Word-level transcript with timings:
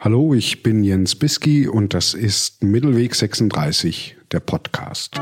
Hallo, 0.00 0.32
ich 0.32 0.62
bin 0.62 0.84
Jens 0.84 1.16
Biski 1.16 1.66
und 1.66 1.92
das 1.92 2.14
ist 2.14 2.62
Mittelweg 2.62 3.16
36, 3.16 4.16
der 4.30 4.38
Podcast. 4.38 5.16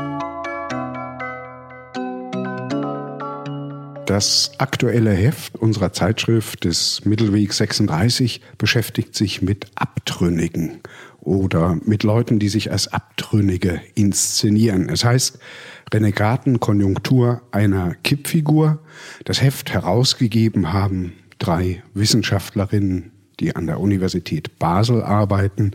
Das 4.05 4.51
aktuelle 4.59 5.13
Heft 5.13 5.55
unserer 5.55 5.93
Zeitschrift 5.93 6.63
des 6.63 7.03
Mittelweg 7.05 7.53
36 7.53 8.41
beschäftigt 8.59 9.15
sich 9.15 9.41
mit 9.41 9.65
Abtrünnigen 9.73 10.81
oder 11.21 11.79
mit 11.83 12.03
Leuten, 12.03 12.37
die 12.37 12.49
sich 12.49 12.71
als 12.71 12.87
Abtrünnige 12.87 13.81
inszenieren. 13.95 14.89
Es 14.89 15.03
heißt 15.03 15.39
Renegatenkonjunktur 15.91 17.41
einer 17.49 17.95
Kippfigur. 18.03 18.77
Das 19.25 19.41
Heft 19.41 19.73
herausgegeben 19.73 20.71
haben 20.71 21.13
drei 21.39 21.81
Wissenschaftlerinnen 21.95 23.16
die 23.39 23.55
an 23.55 23.67
der 23.67 23.79
Universität 23.79 24.59
Basel 24.59 25.03
arbeiten, 25.03 25.71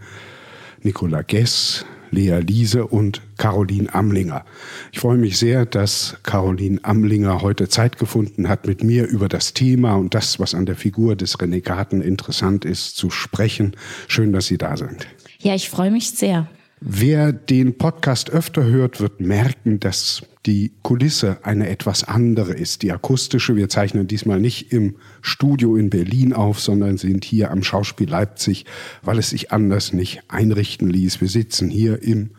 Nicola 0.83 1.23
Gess, 1.23 1.85
Lea 2.11 2.41
Liese 2.41 2.87
und 2.87 3.23
Caroline 3.39 3.93
Amlinger. 3.95 4.45
Ich 4.93 5.01
freue 5.01 5.17
mich 5.17 5.39
sehr, 5.39 5.65
dass 5.65 6.17
Caroline 6.23 6.79
Amlinger 6.83 7.41
heute 7.41 7.69
Zeit 7.69 7.99
gefunden 7.99 8.49
hat, 8.49 8.67
mit 8.67 8.85
mir 8.85 9.07
über 9.07 9.29
das 9.29 9.55
Thema 9.55 9.95
und 9.95 10.15
das, 10.15 10.39
was 10.39 10.55
an 10.55 10.67
der 10.67 10.77
Figur 10.77 11.17
des 11.17 11.41
Renegaten 11.41 12.03
interessant 12.03 12.65
ist, 12.65 12.97
zu 12.97 13.11
sprechen. 13.11 13.75
Schön, 14.09 14.33
dass 14.33 14.47
Sie 14.47 14.59
da 14.59 14.77
sind. 14.77 15.07
Ja, 15.41 15.55
ich 15.55 15.71
freue 15.71 15.91
mich 15.91 16.11
sehr. 16.11 16.49
Wer 16.81 17.33
den 17.33 17.79
Podcast 17.79 18.31
öfter 18.31 18.65
hört, 18.65 19.01
wird 19.01 19.21
merken, 19.21 19.81
dass 19.81 20.23
die 20.47 20.73
Kulisse 20.83 21.39
eine 21.45 21.69
etwas 21.69 22.05
andere 22.05 22.53
ist. 22.53 22.83
Die 22.83 22.91
akustische, 22.91 23.55
wir 23.55 23.69
zeichnen 23.69 24.09
diesmal 24.09 24.41
nicht 24.41 24.73
im 24.73 24.97
Studio 25.21 25.77
in 25.77 25.89
Berlin 25.89 26.33
auf, 26.33 26.61
sondern 26.61 26.99
sind 26.99 27.25
hier 27.25 27.51
am 27.51 27.63
Schauspiel 27.63 28.09
Leipzig, 28.09 28.65
weil 29.03 29.19
es 29.19 29.31
sich 29.31 29.53
anders 29.53 29.93
nicht 29.93 30.23
einrichten 30.29 30.91
ließ. 30.91 31.21
Wir 31.21 31.29
sitzen 31.29 31.71
hier 31.71 32.03
im 32.03 32.31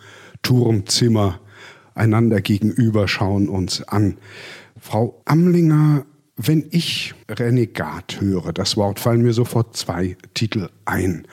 Turmzimmer 0.41 1.39
einander 1.95 2.41
gegenüber, 2.41 3.07
schauen 3.07 3.47
uns 3.47 3.83
an. 3.83 4.17
Frau 4.79 5.21
Amlinger, 5.23 6.05
wenn 6.35 6.65
ich 6.71 7.13
Renegat 7.29 8.19
höre, 8.19 8.51
das 8.51 8.75
Wort 8.75 8.99
fallen 8.99 9.21
mir 9.21 9.33
sofort 9.33 9.77
zwei 9.77 10.17
Titel 10.33 10.69
ein. 10.83 11.25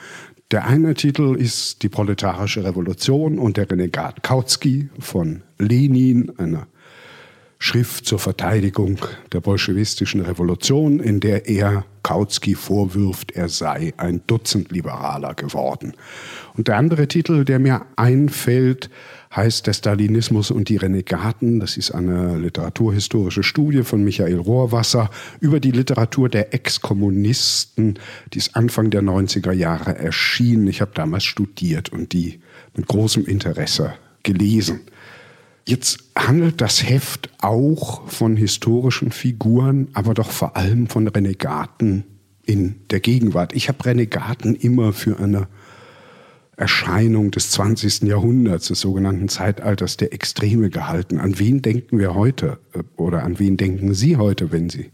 Der 0.51 0.67
eine 0.67 0.95
Titel 0.95 1.37
ist 1.37 1.81
Die 1.81 1.87
proletarische 1.87 2.65
Revolution 2.65 3.39
und 3.39 3.55
der 3.55 3.71
Renegat 3.71 4.21
Kautsky 4.21 4.89
von 4.99 5.43
Lenin, 5.57 6.33
einer 6.37 6.67
Schrift 7.57 8.05
zur 8.05 8.19
Verteidigung 8.19 8.97
der 9.31 9.39
bolschewistischen 9.39 10.19
Revolution, 10.19 10.99
in 10.99 11.21
der 11.21 11.47
er 11.47 11.85
Kautsky 12.03 12.55
vorwirft, 12.55 13.31
er 13.31 13.47
sei 13.47 13.93
ein 13.95 14.23
Dutzend 14.27 14.73
Liberaler 14.73 15.35
geworden. 15.35 15.93
Und 16.57 16.67
der 16.67 16.75
andere 16.75 17.07
Titel, 17.07 17.45
der 17.45 17.59
mir 17.59 17.85
einfällt, 17.95 18.89
heißt 19.35 19.67
Der 19.67 19.73
Stalinismus 19.73 20.51
und 20.51 20.69
die 20.69 20.77
Renegaten. 20.77 21.59
Das 21.59 21.77
ist 21.77 21.91
eine 21.91 22.37
literaturhistorische 22.37 23.43
Studie 23.43 23.83
von 23.83 24.03
Michael 24.03 24.37
Rohrwasser 24.37 25.09
über 25.39 25.59
die 25.59 25.71
Literatur 25.71 26.29
der 26.29 26.53
Ex-Kommunisten, 26.53 27.99
die 28.33 28.37
ist 28.37 28.55
Anfang 28.55 28.89
der 28.89 29.01
90er 29.01 29.51
Jahre 29.51 29.97
erschienen. 29.97 30.67
Ich 30.67 30.81
habe 30.81 30.91
damals 30.93 31.23
studiert 31.23 31.89
und 31.89 32.13
die 32.13 32.41
mit 32.75 32.87
großem 32.87 33.25
Interesse 33.25 33.93
gelesen. 34.23 34.81
Jetzt 35.67 35.99
handelt 36.15 36.59
das 36.59 36.87
Heft 36.89 37.29
auch 37.39 38.07
von 38.09 38.35
historischen 38.35 39.11
Figuren, 39.11 39.89
aber 39.93 40.13
doch 40.13 40.31
vor 40.31 40.57
allem 40.57 40.87
von 40.87 41.07
Renegaten 41.07 42.03
in 42.45 42.75
der 42.89 42.99
Gegenwart. 42.99 43.53
Ich 43.53 43.69
habe 43.69 43.85
Renegaten 43.85 44.55
immer 44.55 44.91
für 44.91 45.19
eine 45.19 45.47
Erscheinung 46.57 47.31
des 47.31 47.51
20. 47.51 48.03
Jahrhunderts, 48.03 48.67
des 48.67 48.81
sogenannten 48.81 49.29
Zeitalters 49.29 49.97
der 49.97 50.13
Extreme 50.13 50.69
gehalten. 50.69 51.19
An 51.19 51.39
wen 51.39 51.61
denken 51.61 51.97
wir 51.97 52.13
heute 52.13 52.59
äh, 52.73 52.83
oder 52.97 53.23
an 53.23 53.39
wen 53.39 53.57
denken 53.57 53.93
Sie 53.93 54.17
heute, 54.17 54.51
wenn 54.51 54.69
Sie 54.69 54.91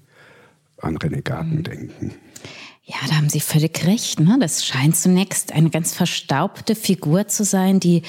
an 0.78 0.98
Renegaten 0.98 1.58
mhm. 1.58 1.64
denken? 1.64 2.14
Ja, 2.84 2.96
da 3.10 3.16
haben 3.16 3.28
Sie 3.28 3.42
völlig 3.42 3.86
recht. 3.86 4.22
Ne? 4.22 4.38
Das 4.40 4.66
scheint 4.66 4.96
zunächst 4.96 5.52
eine 5.52 5.70
ganz 5.70 5.94
verstaubte 5.94 6.74
Figur 6.74 7.28
zu 7.28 7.44
sein, 7.44 7.82
die 7.82 8.04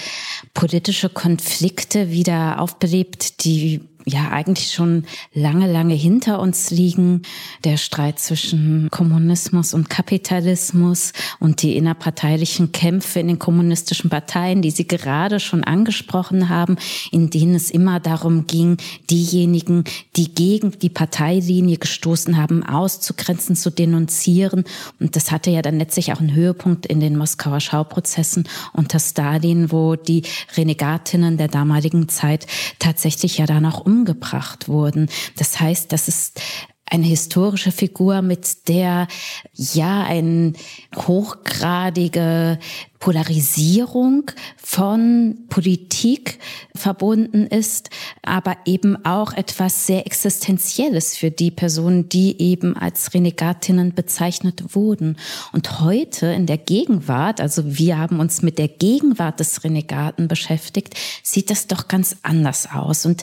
politische 0.54 1.08
Konflikte 1.08 2.10
wieder 2.10 2.60
aufbelebt, 2.60 3.44
die 3.44 3.80
ja 4.08 4.30
eigentlich 4.30 4.72
schon 4.72 5.04
lange, 5.32 5.70
lange 5.70 5.94
hinter 5.94 6.40
uns 6.40 6.70
liegen. 6.70 7.22
Der 7.64 7.76
Streit 7.76 8.18
zwischen 8.18 8.88
Kommunismus 8.90 9.74
und 9.74 9.90
Kapitalismus 9.90 11.12
und 11.38 11.62
die 11.62 11.76
innerparteilichen 11.76 12.72
Kämpfe 12.72 13.20
in 13.20 13.28
den 13.28 13.38
kommunistischen 13.38 14.10
Parteien, 14.10 14.62
die 14.62 14.70
Sie 14.70 14.86
gerade 14.86 15.40
schon 15.40 15.64
angesprochen 15.64 16.48
haben, 16.48 16.76
in 17.10 17.30
denen 17.30 17.54
es 17.54 17.70
immer 17.70 18.00
darum 18.00 18.46
ging, 18.46 18.76
diejenigen, 19.10 19.84
die 20.16 20.34
gegen 20.34 20.78
die 20.78 20.88
Parteilinie 20.88 21.78
gestoßen 21.78 22.36
haben, 22.36 22.62
auszugrenzen, 22.62 23.56
zu 23.56 23.70
denunzieren. 23.70 24.64
Und 25.00 25.16
das 25.16 25.30
hatte 25.30 25.50
ja 25.50 25.62
dann 25.62 25.78
letztlich 25.78 26.12
auch 26.12 26.20
einen 26.20 26.34
Höhepunkt 26.34 26.86
in 26.86 27.00
den 27.00 27.16
Moskauer 27.16 27.60
Schauprozessen 27.60 28.48
unter 28.72 28.98
Stalin, 28.98 29.70
wo 29.72 29.96
die 29.96 30.22
Renegatinnen 30.56 31.36
der 31.36 31.48
damaligen 31.48 32.08
Zeit 32.08 32.46
tatsächlich 32.78 33.38
ja 33.38 33.46
dann 33.46 33.66
auch 33.66 33.80
um 33.80 33.97
umgebracht 33.98 34.68
wurden. 34.68 35.08
Das 35.36 35.60
heißt, 35.60 35.92
das 35.92 36.08
ist 36.08 36.40
eine 36.90 37.06
historische 37.06 37.72
Figur, 37.72 38.22
mit 38.22 38.68
der 38.68 39.08
ja 39.52 40.04
eine 40.04 40.54
hochgradige 40.96 42.58
Polarisierung 42.98 44.30
von 44.56 45.38
Politik 45.48 46.38
verbunden 46.74 47.46
ist, 47.46 47.90
aber 48.22 48.56
eben 48.64 49.04
auch 49.04 49.32
etwas 49.34 49.86
sehr 49.86 50.06
Existenzielles 50.06 51.16
für 51.16 51.30
die 51.30 51.50
Personen, 51.50 52.08
die 52.08 52.40
eben 52.40 52.76
als 52.76 53.14
Renegatinnen 53.14 53.94
bezeichnet 53.94 54.74
wurden. 54.74 55.16
Und 55.52 55.80
heute 55.80 56.26
in 56.26 56.46
der 56.46 56.58
Gegenwart, 56.58 57.40
also 57.40 57.62
wir 57.76 57.98
haben 57.98 58.18
uns 58.18 58.42
mit 58.42 58.58
der 58.58 58.68
Gegenwart 58.68 59.40
des 59.40 59.62
Renegaten 59.62 60.26
beschäftigt, 60.26 60.94
sieht 61.22 61.50
das 61.50 61.66
doch 61.66 61.86
ganz 61.86 62.16
anders 62.22 62.68
aus. 62.72 63.06
Und 63.06 63.22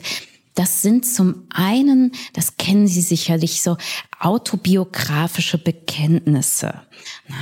das 0.56 0.82
sind 0.82 1.06
zum 1.06 1.46
einen, 1.50 2.12
das 2.32 2.56
kennen 2.56 2.88
Sie 2.88 3.02
sicherlich 3.02 3.62
so, 3.62 3.76
autobiografische 4.18 5.58
Bekenntnisse. 5.58 6.74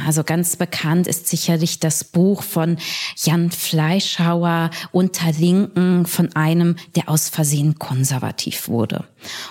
Also 0.07 0.25
ganz 0.25 0.57
bekannt 0.57 1.07
ist 1.07 1.29
sicherlich 1.29 1.79
das 1.79 2.05
Buch 2.05 2.43
von 2.43 2.79
Jan 3.17 3.51
Fleischhauer 3.51 4.71
Unter 4.91 5.33
Linken 5.33 6.07
von 6.07 6.35
einem, 6.35 6.77
der 6.97 7.09
aus 7.09 7.29
Versehen 7.29 7.79
konservativ 7.79 8.69
wurde. 8.69 9.05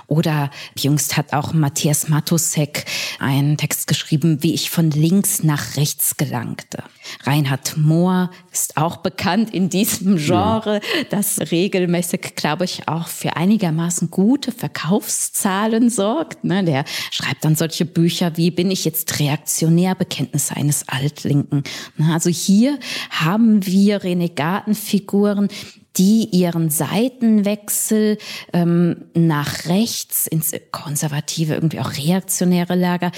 Oder 0.08 0.52
jüngst 0.78 1.18
hat 1.18 1.34
auch 1.34 1.54
Matthias 1.54 2.10
Matusek 2.10 2.86
einen 3.20 3.58
Text 3.58 3.88
geschrieben, 3.88 4.44
wie 4.44 4.54
ich 4.54 4.70
von 4.70 4.92
links 4.92 5.44
nach 5.44 5.78
rechts 5.78 6.18
gelangte. 6.18 6.84
Reinhard 7.24 7.78
Mohr 7.78 8.30
ist 8.52 8.78
auch 8.78 8.98
bekannt 8.98 9.54
in 9.54 9.70
diesem 9.70 10.18
Genre, 10.18 10.82
das 11.10 11.40
regelmäßig, 11.52 12.36
glaube 12.36 12.66
ich, 12.66 12.88
auch 12.88 13.08
für 13.08 13.36
einigermaßen 13.36 14.12
gute 14.12 14.52
Verkaufszahlen 14.52 15.90
sorgt. 15.90 16.44
Ne? 16.44 16.64
Der 16.64 16.86
schreibt 17.14 17.46
dann 17.46 17.56
solche 17.56 17.86
Bücher 17.86 18.38
wie 18.38 18.50
Bin 18.50 18.72
ich 18.72 18.86
jetzt 18.86 19.20
reaktionär? 19.20 19.94
Bekenntnisse 19.94 20.56
eines 20.56 20.88
Altlinken. 20.90 21.64
Also 22.12 22.30
hier 22.30 22.80
haben 23.12 23.66
wir 23.66 24.04
Renegatenfiguren, 24.04 25.50
die 25.96 26.30
ihren 26.32 26.72
Seitenwechsel 26.72 28.18
ähm, 28.52 29.06
nach 29.14 29.66
rechts 29.66 30.26
ins 30.26 30.52
konservative, 30.72 31.54
irgendwie 31.54 31.80
auch 31.80 31.94
reaktionäre 31.94 32.74
Lager 32.74 33.12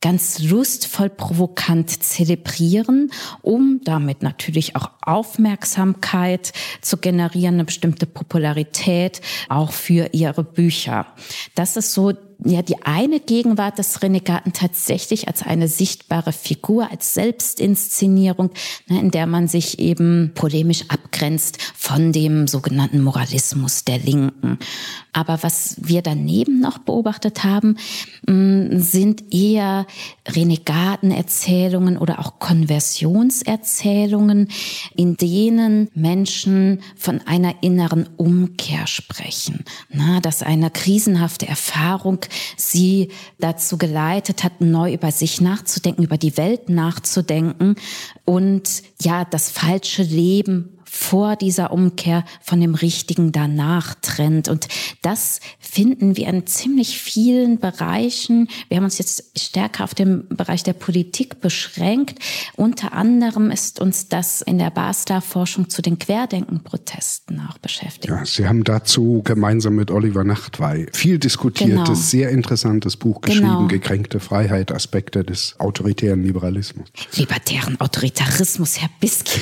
ganz 0.00 0.38
lustvoll 0.38 1.08
provokant 1.08 2.02
zelebrieren, 2.02 3.10
um 3.40 3.80
damit 3.84 4.22
natürlich 4.22 4.76
auch 4.76 4.90
Aufmerksamkeit 5.00 6.52
zu 6.82 6.98
generieren, 6.98 7.54
eine 7.54 7.64
bestimmte 7.64 8.04
Popularität 8.04 9.22
auch 9.48 9.72
für 9.72 10.10
ihre 10.12 10.44
Bücher. 10.44 11.06
Das 11.54 11.78
ist 11.78 11.94
so 11.94 12.12
ja 12.44 12.62
die 12.62 12.82
eine 12.82 13.20
Gegenwart 13.20 13.78
des 13.78 14.02
Renegaten 14.02 14.52
tatsächlich 14.52 15.28
als 15.28 15.42
eine 15.42 15.68
sichtbare 15.68 16.32
Figur, 16.32 16.90
als 16.90 17.14
Selbstinszenierung, 17.14 18.50
ne, 18.88 18.98
in 19.00 19.10
der 19.10 19.26
man 19.26 19.48
sich 19.48 19.78
eben 19.78 20.32
polemisch 20.34 20.84
abgrenzt 20.88 21.58
von 21.74 22.12
dem 22.12 22.46
sogenannten 22.46 23.02
Moralismus 23.02 23.84
der 23.84 23.98
Linken. 23.98 24.58
Aber 25.12 25.42
was 25.42 25.76
wir 25.78 26.00
daneben 26.02 26.60
noch 26.60 26.78
beobachtet 26.78 27.44
haben, 27.44 27.76
mm, 28.26 28.80
sind 28.80 29.32
eher 29.32 29.86
Renegatenerzählungen 30.28 31.96
oder 31.96 32.18
auch 32.18 32.40
Konversionserzählungen, 32.40 34.48
in 34.96 35.16
denen 35.16 35.88
Menschen 35.94 36.80
von 36.96 37.20
einer 37.26 37.62
inneren 37.62 38.08
Umkehr 38.16 38.86
sprechen. 38.86 39.64
Na, 39.90 40.20
dass 40.20 40.42
eine 40.42 40.70
krisenhafte 40.70 41.46
Erfahrung 41.46 42.18
sie 42.56 43.10
dazu 43.38 43.78
geleitet 43.78 44.44
hat, 44.44 44.60
neu 44.60 44.92
über 44.92 45.10
sich 45.10 45.40
nachzudenken, 45.40 46.04
über 46.04 46.18
die 46.18 46.36
Welt 46.36 46.68
nachzudenken 46.68 47.76
und 48.24 48.82
ja, 49.00 49.24
das 49.24 49.50
falsche 49.50 50.02
Leben 50.02 50.73
vor 50.94 51.34
dieser 51.34 51.72
Umkehr 51.72 52.24
von 52.40 52.60
dem 52.60 52.76
Richtigen 52.76 53.32
danach 53.32 53.96
trennt. 54.00 54.48
Und 54.48 54.68
das 55.02 55.40
finden 55.58 56.16
wir 56.16 56.28
in 56.28 56.46
ziemlich 56.46 57.00
vielen 57.00 57.58
Bereichen. 57.58 58.48
Wir 58.68 58.76
haben 58.76 58.84
uns 58.84 58.98
jetzt 58.98 59.36
stärker 59.36 59.82
auf 59.82 59.94
den 59.94 60.28
Bereich 60.28 60.62
der 60.62 60.72
Politik 60.72 61.40
beschränkt. 61.40 62.20
Unter 62.54 62.92
anderem 62.92 63.50
ist 63.50 63.80
uns 63.80 64.08
das 64.08 64.40
in 64.40 64.58
der 64.58 64.70
Basler-Forschung 64.70 65.68
zu 65.68 65.82
den 65.82 65.98
Querdenken-Protesten 65.98 67.40
auch 67.50 67.58
beschäftigt. 67.58 68.06
Ja, 68.06 68.24
Sie 68.24 68.46
haben 68.46 68.62
dazu 68.62 69.20
gemeinsam 69.24 69.74
mit 69.74 69.90
Oliver 69.90 70.22
Nachtwey 70.22 70.86
viel 70.92 71.18
diskutiertes, 71.18 71.74
genau. 71.76 71.94
sehr 71.94 72.30
interessantes 72.30 72.96
Buch 72.96 73.20
geschrieben, 73.20 73.48
genau. 73.48 73.66
Gekränkte 73.66 74.20
Freiheit, 74.20 74.70
Aspekte 74.70 75.24
des 75.24 75.56
autoritären 75.58 76.22
Liberalismus. 76.22 76.88
Libertären 77.16 77.80
Autoritarismus, 77.80 78.80
Herr 78.80 78.90
Biski. 79.00 79.40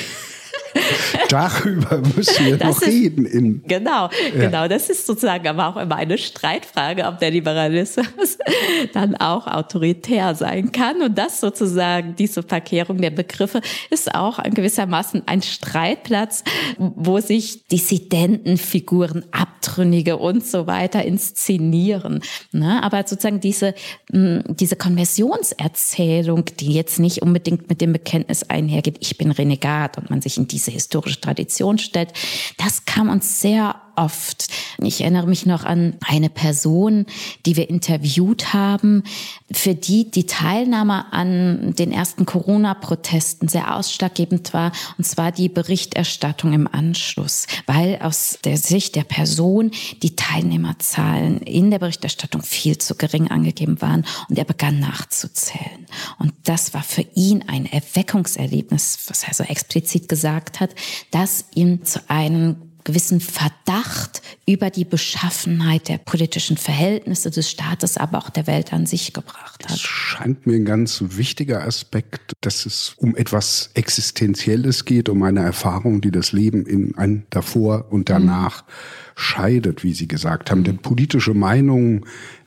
Darüber 1.29 1.99
müssen 2.15 2.47
wir 2.47 2.57
das 2.57 2.77
noch 2.77 2.83
ist, 2.83 2.89
reden. 2.89 3.27
In, 3.27 3.63
genau, 3.67 4.09
ja. 4.35 4.47
genau. 4.47 4.69
Das 4.69 4.91
ist 4.91 5.07
sozusagen 5.07 5.47
aber 5.49 5.69
auch 5.69 5.77
immer 5.77 5.97
eine 5.97 6.19
Streitfrage, 6.19 7.05
ob 7.07 7.19
der 7.19 7.31
Liberalismus 7.31 8.39
dann 8.93 9.17
auch 9.17 9.47
autoritär 9.47 10.35
sein 10.35 10.73
kann. 10.73 11.03
Und 11.03 11.17
das 11.19 11.41
sozusagen, 11.41 12.17
diese 12.17 12.43
Verkehrung 12.43 12.99
der 12.99 13.11
Begriffe, 13.11 13.61
ist 13.91 14.15
auch 14.15 14.43
gewissermaßen 14.43 15.23
ein 15.27 15.43
Streitplatz, 15.43 16.45
wo 16.79 17.21
sich 17.21 17.67
Dissidentenfiguren, 17.69 19.25
Abtrünnige 19.33 20.17
und 20.17 20.47
so 20.47 20.67
weiter 20.67 21.05
inszenieren. 21.05 22.21
Ne? 22.53 22.83
Aber 22.83 23.05
sozusagen 23.07 23.41
diese, 23.41 23.75
diese 24.11 24.77
Konversionserzählung, 24.77 26.45
die 26.61 26.73
jetzt 26.73 26.99
nicht 26.99 27.23
unbedingt 27.23 27.69
mit 27.69 27.81
dem 27.81 27.93
Bekenntnis 27.93 28.45
einhergeht, 28.45 28.97
ich 29.01 29.19
bin 29.19 29.31
Renegat 29.31 29.99
und 29.99 30.11
man 30.11 30.21
sich 30.21 30.37
in 30.37 30.47
diese 30.47 30.62
historische 30.71 31.21
Tradition 31.21 31.79
stellt. 31.79 32.13
Das 32.59 32.85
kam 32.85 33.09
uns 33.09 33.41
sehr 33.41 33.81
oft. 33.97 34.49
Ich 34.83 35.01
erinnere 35.01 35.27
mich 35.27 35.47
noch 35.47 35.65
an 35.65 35.95
eine 36.07 36.31
Person, 36.31 37.07
die 37.47 37.57
wir 37.57 37.69
interviewt 37.71 38.53
haben, 38.53 39.05
für 39.53 39.75
die 39.75 40.11
die 40.11 40.27
Teilnahme 40.27 41.13
an 41.13 41.75
den 41.75 41.93
ersten 41.93 42.27
Corona-Protesten 42.27 43.49
sehr 43.49 43.77
ausschlaggebend 43.77 44.53
war, 44.53 44.73
und 44.99 45.05
zwar 45.05 45.33
die 45.33 45.49
Berichterstattung 45.49 46.53
im 46.53 46.67
Anschluss, 46.67 47.47
weil 47.67 47.99
aus 48.03 48.39
der 48.45 48.57
Sicht 48.57 48.97
der 48.97 49.05
Person 49.05 49.71
die 50.03 50.17
Teilnehmerzahlen 50.17 51.39
in 51.41 51.71
der 51.71 51.79
Berichterstattung 51.79 52.43
viel 52.43 52.79
zu 52.79 52.95
gering 52.95 53.31
angegeben 53.31 53.81
waren 53.81 54.05
und 54.29 54.39
er 54.39 54.45
begann 54.45 54.81
nachzuzählen. 54.81 55.87
Und 56.19 56.33
das 56.45 56.75
war 56.75 56.83
für 56.83 57.05
ihn 57.15 57.45
ein 57.47 57.67
Erweckungserlebnis, 57.67 58.99
was 59.09 59.25
er 59.25 59.35
so 59.35 59.45
explizit 59.45 60.09
gesagt 60.09 60.61
hat, 60.61 60.71
das 61.11 61.45
ihn 61.55 61.85
zu 61.85 62.01
einem 62.09 62.72
gewissen 62.85 63.21
Verdacht 63.21 64.23
über 64.47 64.71
die 64.71 64.85
Beschaffenheit 64.85 65.89
der 65.89 65.99
politischen 65.99 66.57
Verhältnisse 66.57 67.31
des 67.31 67.51
Staates, 67.51 67.97
aber 67.97 68.19
auch 68.19 68.31
der 68.31 68.47
Welt 68.47 68.73
an 68.73 68.87
sich 68.87 69.13
gebracht 69.13 69.65
hat. 69.65 69.73
Das 69.73 69.81
scheint 69.81 70.47
mir 70.47 70.55
ein 70.55 70.65
ganz 70.65 71.03
wichtiger 71.07 71.65
Aspekt, 71.65 72.33
dass 72.41 72.67
es 72.67 72.95
um 72.97 73.17
etwas 73.17 73.71
Existenzielles 73.75 74.85
geht, 74.85 75.09
um 75.09 75.23
eine 75.23 75.41
Erfahrung, 75.41 76.01
die 76.01 76.11
das 76.11 76.33
Leben 76.33 76.67
in 76.67 76.97
ein 76.97 77.25
davor 77.31 77.87
und 77.91 78.09
danach 78.09 78.63
mhm. 78.63 78.71
scheidet, 79.17 79.85
wie 79.85 79.95
Sie 79.95 80.09
gesagt 80.09 80.51
haben. 80.51 80.65
Denn 80.65 80.79
politische 80.79 81.35
Meinungen 81.35 82.05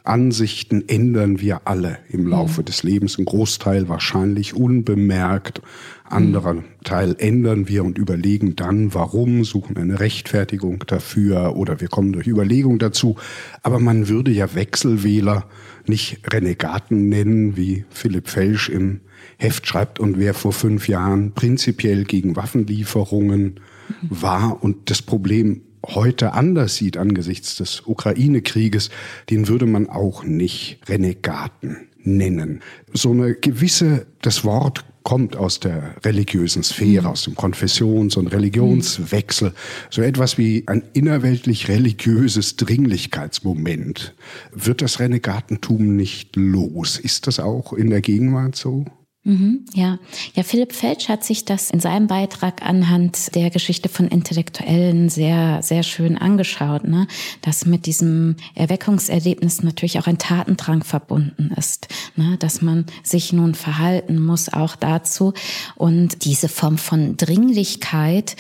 Ansichten 0.07 0.87
ändern 0.87 1.39
wir 1.39 1.67
alle 1.67 1.99
im 2.09 2.27
Laufe 2.27 2.61
mhm. 2.61 2.65
des 2.65 2.83
Lebens. 2.83 3.17
Ein 3.17 3.25
Großteil 3.25 3.89
wahrscheinlich 3.89 4.53
unbemerkt. 4.53 5.61
Anderer 6.03 6.55
mhm. 6.55 6.63
Teil 6.83 7.15
ändern 7.17 7.67
wir 7.67 7.83
und 7.83 7.97
überlegen 7.97 8.55
dann, 8.55 8.93
warum, 8.93 9.43
suchen 9.43 9.77
eine 9.77 9.99
Rechtfertigung 9.99 10.83
dafür 10.87 11.55
oder 11.55 11.81
wir 11.81 11.87
kommen 11.87 12.13
durch 12.13 12.27
Überlegung 12.27 12.79
dazu. 12.79 13.15
Aber 13.63 13.79
man 13.79 14.07
würde 14.07 14.31
ja 14.31 14.53
Wechselwähler 14.53 15.45
nicht 15.87 16.31
Renegaten 16.31 17.09
nennen, 17.09 17.57
wie 17.57 17.85
Philipp 17.89 18.29
Felsch 18.29 18.69
im 18.69 19.01
Heft 19.37 19.67
schreibt 19.67 19.99
und 19.99 20.17
wer 20.19 20.33
vor 20.33 20.53
fünf 20.53 20.87
Jahren 20.87 21.33
prinzipiell 21.33 22.05
gegen 22.05 22.35
Waffenlieferungen 22.35 23.43
mhm. 23.43 24.07
war 24.09 24.63
und 24.63 24.89
das 24.89 25.01
Problem 25.01 25.61
heute 25.87 26.33
anders 26.33 26.75
sieht 26.75 26.97
angesichts 26.97 27.55
des 27.55 27.83
Ukraine-Krieges, 27.85 28.89
den 29.29 29.47
würde 29.47 29.65
man 29.65 29.89
auch 29.89 30.23
nicht 30.23 30.79
Renegaten 30.87 31.87
nennen. 32.03 32.61
So 32.93 33.11
eine 33.11 33.35
gewisse, 33.35 34.05
das 34.21 34.43
Wort 34.43 34.85
kommt 35.05 35.35
aus 35.35 35.59
der 35.59 35.95
religiösen 36.03 36.63
Sphäre, 36.63 37.03
mhm. 37.03 37.09
aus 37.09 37.23
dem 37.23 37.35
Konfessions- 37.35 38.17
und 38.17 38.27
Religionswechsel. 38.27 39.53
So 39.89 40.01
etwas 40.01 40.37
wie 40.37 40.63
ein 40.67 40.83
innerweltlich 40.93 41.67
religiöses 41.67 42.55
Dringlichkeitsmoment. 42.57 44.15
Wird 44.51 44.81
das 44.81 44.99
Renegatentum 44.99 45.95
nicht 45.95 46.35
los? 46.35 46.97
Ist 46.97 47.27
das 47.27 47.39
auch 47.39 47.71
in 47.73 47.91
der 47.91 48.01
Gegenwart 48.01 48.55
so? 48.55 48.85
Mhm, 49.27 49.65
ja. 49.73 49.97
ja, 50.35 50.43
Philipp 50.43 50.71
Felsch 50.71 51.09
hat 51.09 51.23
sich 51.23 51.45
das 51.45 51.71
in 51.71 51.79
seinem 51.79 52.05
Beitrag 52.05 52.61
anhand 52.61 53.33
der 53.33 53.49
Geschichte 53.49 53.89
von 53.89 54.07
Intellektuellen 54.07 55.09
sehr, 55.09 55.63
sehr 55.63 55.81
schön 55.81 56.15
angeschaut, 56.15 56.83
ne? 56.83 57.07
dass 57.41 57.65
mit 57.65 57.87
diesem 57.87 58.35
Erweckungserlebnis 58.53 59.63
natürlich 59.63 59.97
auch 59.97 60.05
ein 60.05 60.19
Tatendrang 60.19 60.83
verbunden 60.83 61.51
ist, 61.57 61.87
ne? 62.15 62.37
dass 62.37 62.61
man 62.61 62.85
sich 63.01 63.33
nun 63.33 63.55
verhalten 63.55 64.23
muss 64.23 64.53
auch 64.53 64.75
dazu. 64.75 65.33
Und 65.73 66.23
diese 66.23 66.47
Form 66.47 66.77
von 66.77 67.17
Dringlichkeit 67.17 68.35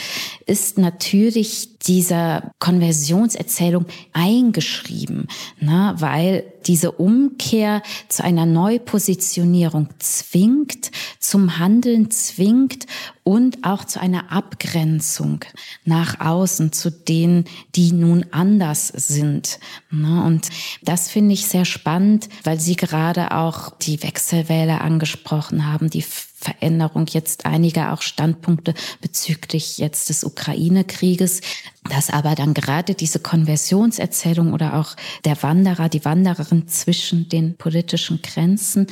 ist 0.45 0.77
natürlich 0.77 1.79
dieser 1.79 2.51
Konversionserzählung 2.59 3.85
eingeschrieben, 4.13 5.27
ne, 5.59 5.95
weil 5.97 6.43
diese 6.65 6.91
Umkehr 6.91 7.81
zu 8.09 8.23
einer 8.23 8.45
Neupositionierung 8.45 9.89
zwingt, 9.99 10.91
zum 11.19 11.59
Handeln 11.59 12.11
zwingt 12.11 12.85
und 13.23 13.63
auch 13.63 13.85
zu 13.85 13.99
einer 13.99 14.31
Abgrenzung 14.31 15.39
nach 15.83 16.19
außen 16.19 16.71
zu 16.71 16.91
denen, 16.91 17.45
die 17.75 17.91
nun 17.91 18.25
anders 18.31 18.87
sind. 18.87 19.59
Ne, 19.89 20.23
und 20.23 20.49
das 20.83 21.09
finde 21.09 21.33
ich 21.33 21.47
sehr 21.47 21.65
spannend, 21.65 22.29
weil 22.43 22.59
Sie 22.59 22.75
gerade 22.75 23.31
auch 23.31 23.71
die 23.77 24.01
Wechselwähler 24.03 24.81
angesprochen 24.81 25.65
haben, 25.65 25.89
die 25.89 26.05
Veränderung 26.45 27.07
jetzt 27.07 27.45
einiger 27.45 27.91
auch 27.91 28.03
Standpunkte 28.03 28.75
bezüglich 29.01 29.79
jetzt 29.79 30.09
des 30.09 30.23
Ukraine-Krieges, 30.23 31.41
dass 31.89 32.11
aber 32.11 32.35
dann 32.35 32.53
gerade 32.53 32.93
diese 32.93 33.19
Konversionserzählung 33.19 34.53
oder 34.53 34.75
auch 34.75 34.95
der 35.23 35.41
Wanderer, 35.41 35.89
die 35.89 36.05
Wandererin 36.05 36.67
zwischen 36.67 37.29
den 37.29 37.57
politischen 37.57 38.21
Grenzen 38.21 38.87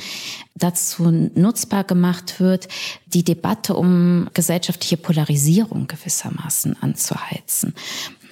dazu 0.56 1.10
nutzbar 1.10 1.84
gemacht 1.84 2.40
wird, 2.40 2.68
die 3.06 3.24
Debatte 3.24 3.74
um 3.74 4.28
gesellschaftliche 4.34 4.96
Polarisierung 4.96 5.86
gewissermaßen 5.86 6.76
anzuheizen. 6.82 7.74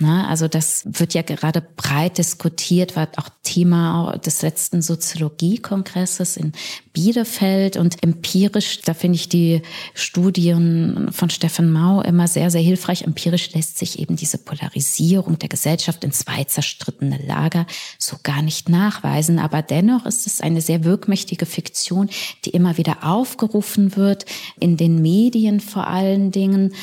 Na, 0.03 0.27
also 0.27 0.49
das 0.49 0.83
wird 0.85 1.15
ja 1.15 1.23
gerade 1.23 1.63
breit 1.77 2.19
diskutiert, 2.19 2.97
war 2.97 3.09
auch 3.19 3.29
Thema 3.45 4.19
des 4.19 4.43
letzten 4.43 4.83
Soziologiekongresses 4.83 6.37
in 6.37 6.53
Bielefeld 6.93 7.77
und 7.77 8.03
empirisch, 8.03 8.81
da 8.81 8.95
finde 8.95 9.15
ich 9.15 9.29
die 9.29 9.63
Studien 9.95 11.09
von 11.13 11.31
Steffen 11.31 11.71
Mau 11.71 12.01
immer 12.01 12.27
sehr, 12.27 12.51
sehr 12.51 12.61
hilfreich. 12.61 13.03
Empirisch 13.03 13.53
lässt 13.53 13.79
sich 13.79 14.01
eben 14.01 14.17
diese 14.17 14.39
Polarisierung 14.39 15.39
der 15.39 15.49
Gesellschaft 15.49 16.03
in 16.03 16.11
zwei 16.11 16.43
zerstrittene 16.43 17.21
Lager 17.25 17.65
so 17.97 18.17
gar 18.25 18.43
nicht 18.43 18.69
nachweisen. 18.69 19.39
Aber 19.39 19.63
dennoch 19.63 20.05
ist 20.05 20.27
es 20.27 20.41
eine 20.41 20.63
sehr 20.63 20.83
wirkmächtige 20.83 21.47
Fiktion, 21.47 22.11
die 22.45 22.51
immer 22.51 22.77
wieder 22.77 23.05
aufgerufen 23.05 23.95
wird, 23.95 24.27
in 24.59 24.77
den 24.77 25.01
Medien 25.01 25.61
vor 25.61 25.87
allen 25.87 26.33
Dingen 26.33 26.75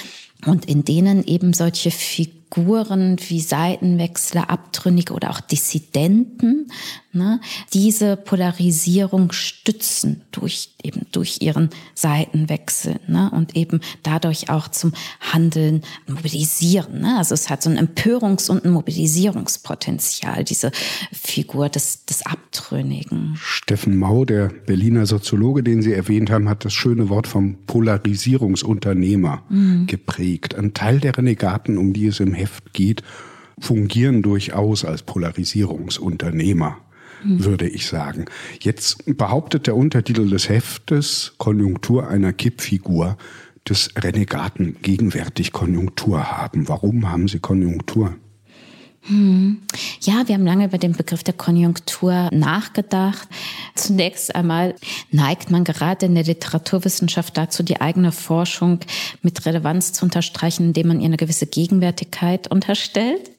und 0.46 0.70
in 0.70 0.86
denen 0.86 1.26
eben 1.26 1.52
solche 1.52 1.92
Figuren 1.92 2.39
Figuren 2.52 3.18
wie 3.28 3.42
Seitenwechsler, 3.42 4.50
Abtrünnige 4.50 5.14
oder 5.14 5.30
auch 5.30 5.40
Dissidenten 5.40 6.72
ne, 7.14 7.40
diese 7.74 8.18
Polarisierung 8.18 9.32
stützen 9.32 10.22
durch 10.32 10.70
eben 10.82 11.02
durch 11.12 11.42
ihren 11.42 11.70
Seitenwechsel 11.94 13.00
ne, 13.08 13.30
und 13.34 13.56
eben 13.56 13.82
dadurch 14.04 14.50
auch 14.50 14.70
zum 14.70 14.94
Handeln 15.20 15.82
mobilisieren. 16.08 17.02
Ne? 17.02 17.18
Also 17.18 17.34
es 17.34 17.50
hat 17.50 17.62
so 17.62 17.70
ein 17.70 17.78
Empörungs- 17.78 18.50
und 18.50 18.64
ein 18.64 18.72
Mobilisierungspotenzial, 18.72 20.44
diese 20.44 20.72
Figur 21.12 21.70
des, 21.70 22.06
des 22.06 22.26
Abtrünnigen. 22.26 23.38
Steffen 23.42 23.98
Mau, 23.98 24.24
der 24.24 24.48
Berliner 24.48 25.06
Soziologe, 25.06 25.64
den 25.64 25.82
Sie 25.82 25.94
erwähnt 25.94 26.30
haben, 26.30 26.48
hat 26.48 26.64
das 26.64 26.74
schöne 26.74 27.10
Wort 27.10 27.28
vom 27.28 27.58
Polarisierungsunternehmer 27.66 29.44
mhm. 29.50 29.88
geprägt. 29.88 30.56
Ein 30.56 30.74
Teil 30.74 31.00
der 31.00 31.18
Renegaten, 31.18 31.78
um 31.78 31.92
die 31.92 32.08
es 32.08 32.20
im 32.20 32.34
Heft 32.40 32.74
geht, 32.74 33.04
fungieren 33.60 34.22
durchaus 34.22 34.86
als 34.86 35.04
Polarisierungsunternehmer. 35.04 36.78
mhm. 37.24 37.44
würde 37.46 37.68
ich 37.68 37.88
sagen. 37.88 38.26
Jetzt 38.60 39.04
behauptet 39.18 39.68
der 39.68 39.76
Untertitel 39.76 40.30
des 40.30 40.50
Heftes 40.50 41.34
Konjunktur 41.38 42.08
einer 42.08 42.34
Kippfigur 42.34 43.18
des 43.68 43.90
Renegaten 43.98 44.78
gegenwärtig 44.82 45.52
Konjunktur 45.52 46.32
haben. 46.32 46.68
Warum 46.68 47.10
haben 47.12 47.28
Sie 47.28 47.40
Konjunktur? 47.40 48.16
Hm. 49.04 49.62
Ja, 50.02 50.28
wir 50.28 50.36
haben 50.36 50.46
lange 50.46 50.66
über 50.66 50.78
den 50.78 50.92
Begriff 50.92 51.24
der 51.24 51.34
Konjunktur 51.34 52.30
nachgedacht. 52.34 53.28
Zunächst 53.74 54.36
einmal 54.36 54.76
neigt 55.12 55.52
man 55.52 55.64
gerade 55.64 56.06
in 56.06 56.16
der 56.16 56.26
Literaturwissenschaft 56.26 57.38
dazu, 57.38 57.64
die 57.64 57.80
eigene 57.80 58.12
Forschung 58.12 58.80
mit 59.22 59.46
Relevanz 59.46 59.94
zu 59.94 60.04
unterstreichen, 60.04 60.68
indem 60.68 60.90
man 60.90 61.00
ihr 61.00 61.06
eine 61.06 61.18
gewisse 61.18 61.48
Gegenwärtigkeit 61.48 62.52
unterstellt. 62.52 63.32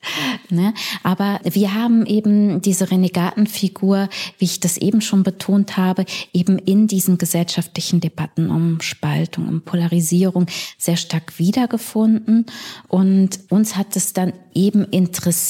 Ne? 0.48 0.72
Aber 1.02 1.40
wir 1.44 1.74
haben 1.74 2.06
eben 2.06 2.62
diese 2.62 2.90
Renegatenfigur, 2.90 4.08
wie 4.38 4.44
ich 4.46 4.60
das 4.60 4.78
eben 4.78 5.02
schon 5.02 5.22
betont 5.22 5.76
habe, 5.76 6.06
eben 6.32 6.58
in 6.58 6.86
diesen 6.86 7.18
gesellschaftlichen 7.18 8.00
Debatten 8.00 8.50
um 8.50 8.80
Spaltung, 8.80 9.46
um 9.46 9.60
Polarisierung 9.60 10.46
sehr 10.78 10.96
stark 10.96 11.38
wiedergefunden. 11.38 12.46
Und 12.88 13.40
uns 13.50 13.76
hat 13.76 13.94
es 13.94 14.14
dann 14.14 14.32
eben 14.54 14.84
interessiert, 14.84 15.49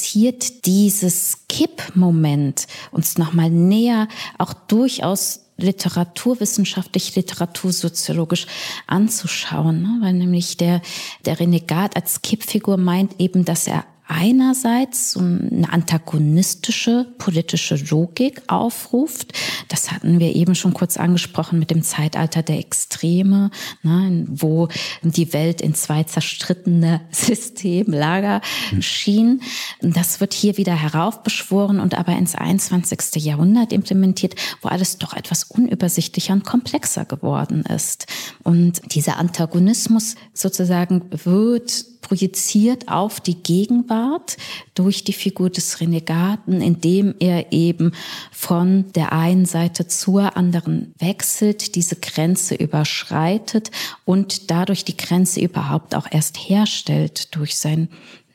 dieses 0.64 1.38
Kippmoment 1.49 2.66
uns 2.90 3.19
nochmal 3.19 3.50
näher 3.50 4.09
auch 4.38 4.52
durchaus 4.52 5.40
literaturwissenschaftlich, 5.57 7.14
literatursoziologisch 7.16 8.47
anzuschauen, 8.87 9.83
ne? 9.83 9.99
weil 10.00 10.14
nämlich 10.14 10.57
der, 10.57 10.80
der 11.25 11.38
Renegat 11.38 11.97
als 11.97 12.23
Kippfigur 12.23 12.76
meint 12.76 13.21
eben, 13.21 13.45
dass 13.45 13.66
er 13.66 13.85
einerseits 14.11 15.12
so 15.12 15.21
eine 15.21 15.73
antagonistische 15.73 17.07
politische 17.19 17.76
Logik 17.76 18.43
aufruft. 18.49 19.33
Das 19.69 19.93
hatten 19.93 20.19
wir 20.19 20.35
eben 20.35 20.57
schon 20.57 20.75
kurz 20.75 20.97
angesprochen 20.97 21.61
mit 21.61 21.71
dem 21.71 21.83
Zeitalter 21.83 22.43
der 22.43 22.59
Extreme, 22.59 23.50
ne, 23.83 24.26
wo 24.29 24.69
die 25.02 25.33
Welt 25.33 25.61
in 25.61 25.75
zwei 25.75 26.02
zerstrittene 26.02 27.02
Systemlager 27.12 28.40
schien. 28.81 29.43
Das 29.81 30.21
wird 30.21 30.35
hier 30.35 30.57
wieder 30.57 30.75
heraufbeschworen 30.75 31.79
und 31.79 31.97
aber 31.97 32.17
ins 32.17 32.35
21. 32.35 33.23
Jahrhundert 33.25 33.73
implementiert, 33.73 34.35
wo 34.61 34.69
alles 34.69 34.99
doch 34.99 35.14
etwas 35.14 35.45
unübersichtlicher 35.45 36.33
und 36.33 36.45
komplexer 36.45 37.05
geworden 37.05 37.62
ist. 37.62 38.07
Und 38.43 38.81
dieser 38.93 39.19
Antagonismus 39.19 40.17
sozusagen 40.35 41.05
wird 41.12 41.85
projiziert 42.00 42.88
auf 42.88 43.21
die 43.21 43.42
Gegenwart 43.42 44.37
durch 44.75 45.04
die 45.04 45.12
Figur 45.12 45.50
des 45.50 45.80
Renegaten, 45.80 46.61
indem 46.61 47.14
er 47.19 47.52
eben 47.52 47.92
von 48.33 48.90
der 48.92 49.12
einen 49.12 49.47
Seite 49.47 49.87
zur 49.87 50.37
anderen 50.37 50.95
wechselt, 50.99 51.75
diese 51.75 51.97
Grenze 51.97 52.54
überschreitet 52.54 53.71
und 54.04 54.50
dadurch 54.50 54.85
die 54.85 54.97
Grenze 54.97 55.40
überhaupt 55.40 55.95
auch 55.95 56.07
erst 56.11 56.37
herstellt 56.37 57.35
durch 57.35 57.57
sein 57.57 57.88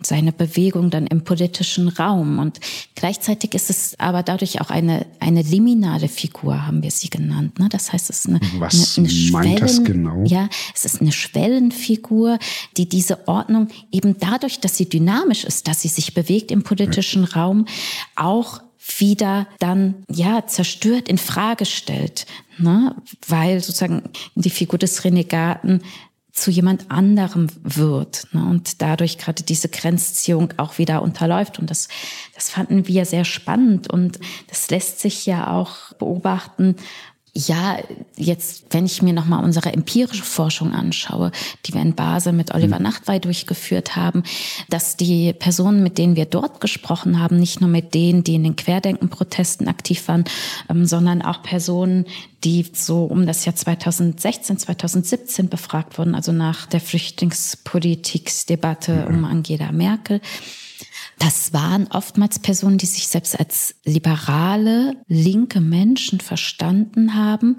seine 0.06 0.32
Bewegung 0.32 0.90
dann 0.90 1.08
im 1.08 1.24
politischen 1.24 1.88
Raum. 1.88 2.40
Und 2.40 2.60
gleichzeitig 2.96 3.54
ist 3.54 3.70
es 3.70 4.00
aber 4.00 4.24
dadurch 4.24 4.62
auch 4.62 4.70
eine, 4.70 5.06
eine 5.20 5.42
liminale 5.42 6.08
Figur, 6.08 6.66
haben 6.66 6.84
wir 6.84 6.92
sie 6.92 7.10
genannt. 7.10 7.60
Ne? 7.60 7.68
Das 7.70 7.92
heißt, 7.94 8.10
es 8.10 8.20
ist 8.20 8.30
eine, 8.30 8.40
Was 8.60 8.98
eine, 8.98 9.08
eine 9.08 9.16
Schwellen, 9.16 9.56
das 9.58 9.84
genau? 9.84 10.24
Ja, 10.26 10.50
es 10.74 10.86
ist 10.86 11.02
eine 11.02 11.12
Schwellenfigur, 11.12 12.40
die 12.78 12.88
diese 12.88 13.28
Ordnung 13.28 13.68
eben 13.92 14.18
dadurch, 14.20 14.60
dass 14.60 14.78
sie 14.78 14.88
dynamisch 14.88 15.44
ist, 15.44 15.68
dass 15.68 15.82
sie 15.82 15.88
sich 15.88 16.14
bewegt 16.14 16.52
im 16.52 16.64
politischen 16.64 17.24
ja. 17.24 17.42
Raum, 17.42 17.66
auch 18.16 18.62
wieder 18.98 19.48
dann 19.60 19.96
ja 20.10 20.46
zerstört 20.46 21.08
in 21.10 21.18
Frage 21.18 21.66
stellt, 21.66 22.26
ne? 22.58 22.96
weil 23.28 23.60
sozusagen 23.62 24.04
die 24.36 24.50
Figur 24.50 24.78
des 24.78 25.04
Renegaten 25.04 25.82
zu 26.36 26.52
jemand 26.52 26.92
anderem 26.92 27.48
wird 27.64 28.28
ne, 28.34 28.46
und 28.46 28.82
dadurch 28.82 29.18
gerade 29.18 29.42
diese 29.42 29.70
Grenzziehung 29.70 30.54
auch 30.58 30.78
wieder 30.78 31.02
unterläuft. 31.02 31.60
Und 31.60 31.72
das, 31.72 31.88
das 32.36 32.50
fanden 32.50 32.88
wir 32.88 33.06
sehr 33.06 33.24
spannend 33.24 33.90
und 33.90 34.20
das 34.50 34.70
lässt 34.70 35.00
sich 35.00 35.26
ja 35.26 35.52
auch 35.52 35.94
beobachten, 35.94 36.76
ja, 37.38 37.80
jetzt, 38.16 38.64
wenn 38.70 38.86
ich 38.86 39.02
mir 39.02 39.12
nochmal 39.12 39.44
unsere 39.44 39.74
empirische 39.74 40.24
Forschung 40.24 40.72
anschaue, 40.72 41.32
die 41.66 41.74
wir 41.74 41.82
in 41.82 41.94
Basel 41.94 42.32
mit 42.32 42.54
Oliver 42.54 42.78
mhm. 42.78 42.84
Nachtwey 42.84 43.20
durchgeführt 43.20 43.98
haben, 43.98 44.24
dass 44.70 44.96
die 44.96 45.34
Personen, 45.34 45.84
mit 45.84 45.98
denen 45.98 46.16
wir 46.16 46.24
dort 46.26 46.62
gesprochen 46.62 47.20
haben, 47.20 47.38
nicht 47.38 47.60
nur 47.60 47.70
mit 47.70 47.94
denen, 47.94 48.24
die 48.24 48.36
in 48.36 48.44
den 48.44 48.56
Querdenken-Protesten 48.56 49.68
aktiv 49.68 50.08
waren, 50.08 50.24
ähm, 50.70 50.86
sondern 50.86 51.22
auch 51.22 51.44
Personen, 51.44 52.06
die 52.46 52.66
so 52.72 53.04
um 53.04 53.28
das 53.28 53.44
Jahr 53.44 53.56
2016, 53.56 54.60
2017 54.60 55.50
befragt 55.50 55.98
wurden, 55.98 56.16
also 56.16 56.32
nach 56.32 56.68
der 56.68 56.80
Flüchtlingspolitiksdebatte 56.80 59.08
mhm. 59.10 59.16
um 59.16 59.26
Angela 59.26 59.74
Merkel 59.74 60.22
das 61.20 61.54
waren 61.54 61.88
oftmals 61.88 62.40
Personen, 62.40 62.78
die 62.78 62.86
sich 62.86 63.08
selbst 63.08 63.40
als 63.40 63.76
liberale, 63.84 64.98
linke 65.08 65.62
Menschen 65.62 66.20
verstanden 66.20 67.16
haben, 67.16 67.58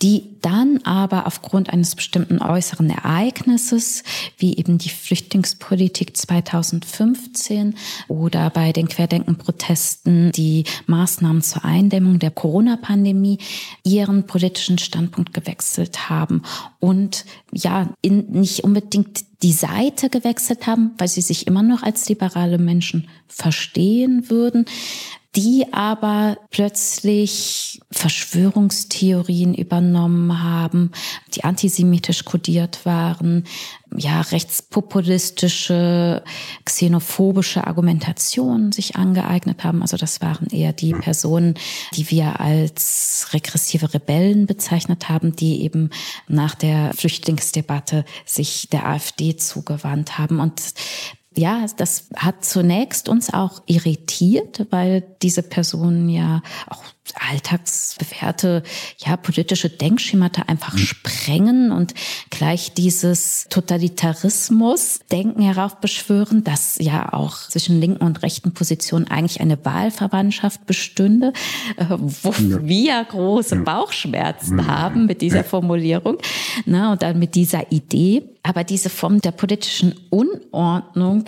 die 0.00 0.36
dann 0.42 0.78
aber 0.84 1.26
aufgrund 1.26 1.70
eines 1.70 1.96
bestimmten 1.96 2.40
äußeren 2.40 2.88
Ereignisses, 2.90 4.04
wie 4.36 4.56
eben 4.56 4.78
die 4.78 4.90
Flüchtlingspolitik 4.90 6.16
2015 6.16 7.74
oder 8.06 8.50
bei 8.50 8.72
den 8.72 8.88
Querdenkenprotesten 8.88 10.30
die 10.30 10.64
Maßnahmen 10.86 11.42
zur 11.42 11.64
Eindämmung 11.64 12.20
der 12.20 12.30
Corona-Pandemie, 12.30 13.38
ihren 13.82 14.26
politischen 14.26 14.78
Standpunkt 14.78 15.34
gewechselt 15.34 16.08
haben 16.08 16.42
und 16.78 17.24
ja, 17.52 17.88
in, 18.00 18.30
nicht 18.30 18.62
unbedingt 18.62 19.24
die 19.42 19.52
Seite 19.52 20.10
gewechselt 20.10 20.66
haben, 20.66 20.92
weil 20.98 21.08
sie 21.08 21.20
sich 21.20 21.46
immer 21.46 21.62
noch 21.62 21.82
als 21.82 22.08
liberale 22.08 22.58
Menschen 22.58 23.08
verstehen 23.28 24.30
würden, 24.30 24.64
die 25.38 25.72
aber 25.72 26.36
plötzlich 26.50 27.80
Verschwörungstheorien 27.92 29.54
übernommen 29.54 30.42
haben, 30.42 30.90
die 31.34 31.44
antisemitisch 31.44 32.24
kodiert 32.24 32.84
waren, 32.84 33.44
ja, 33.96 34.20
rechtspopulistische, 34.20 36.24
xenophobische 36.64 37.68
Argumentationen 37.68 38.72
sich 38.72 38.96
angeeignet 38.96 39.62
haben. 39.62 39.82
Also 39.82 39.96
das 39.96 40.20
waren 40.20 40.48
eher 40.48 40.72
die 40.72 40.92
Personen, 40.92 41.54
die 41.94 42.10
wir 42.10 42.40
als 42.40 43.28
regressive 43.32 43.94
Rebellen 43.94 44.46
bezeichnet 44.46 45.08
haben, 45.08 45.36
die 45.36 45.62
eben 45.62 45.90
nach 46.26 46.56
der 46.56 46.92
Flüchtlingsdebatte 46.94 48.04
sich 48.26 48.68
der 48.70 48.86
AfD 48.86 49.36
zugewandt 49.36 50.18
haben. 50.18 50.40
Und 50.40 50.60
ja, 51.38 51.64
das 51.76 52.08
hat 52.16 52.44
zunächst 52.44 53.08
uns 53.08 53.32
auch 53.32 53.62
irritiert, 53.66 54.66
weil 54.70 55.04
diese 55.22 55.42
Personen 55.42 56.08
ja 56.08 56.42
auch 56.68 56.82
alltagsbewährte, 57.30 58.62
ja, 58.98 59.16
politische 59.16 59.70
Denkschemata 59.70 60.42
einfach 60.42 60.74
mhm. 60.74 60.78
sprengen 60.78 61.72
und 61.72 61.94
gleich 62.30 62.72
dieses 62.74 63.46
Totalitarismus-Denken 63.50 65.42
heraufbeschwören, 65.42 66.44
dass 66.44 66.78
ja 66.80 67.12
auch 67.12 67.36
zwischen 67.48 67.80
linken 67.80 68.04
und 68.04 68.22
rechten 68.22 68.52
Positionen 68.52 69.08
eigentlich 69.08 69.40
eine 69.40 69.64
Wahlverwandtschaft 69.64 70.66
bestünde, 70.66 71.32
äh, 71.76 71.86
wo 71.88 72.30
ja. 72.30 72.66
wir 72.66 73.04
große 73.04 73.56
ja. 73.56 73.62
Bauchschmerzen 73.62 74.58
ja. 74.58 74.66
haben 74.66 75.06
mit 75.06 75.20
dieser 75.22 75.44
Formulierung, 75.44 76.18
ne, 76.66 76.90
und 76.90 77.02
dann 77.02 77.18
mit 77.18 77.34
dieser 77.34 77.72
Idee. 77.72 78.22
Aber 78.42 78.64
diese 78.64 78.88
Form 78.88 79.20
der 79.20 79.32
politischen 79.32 79.94
Unordnung 80.08 81.24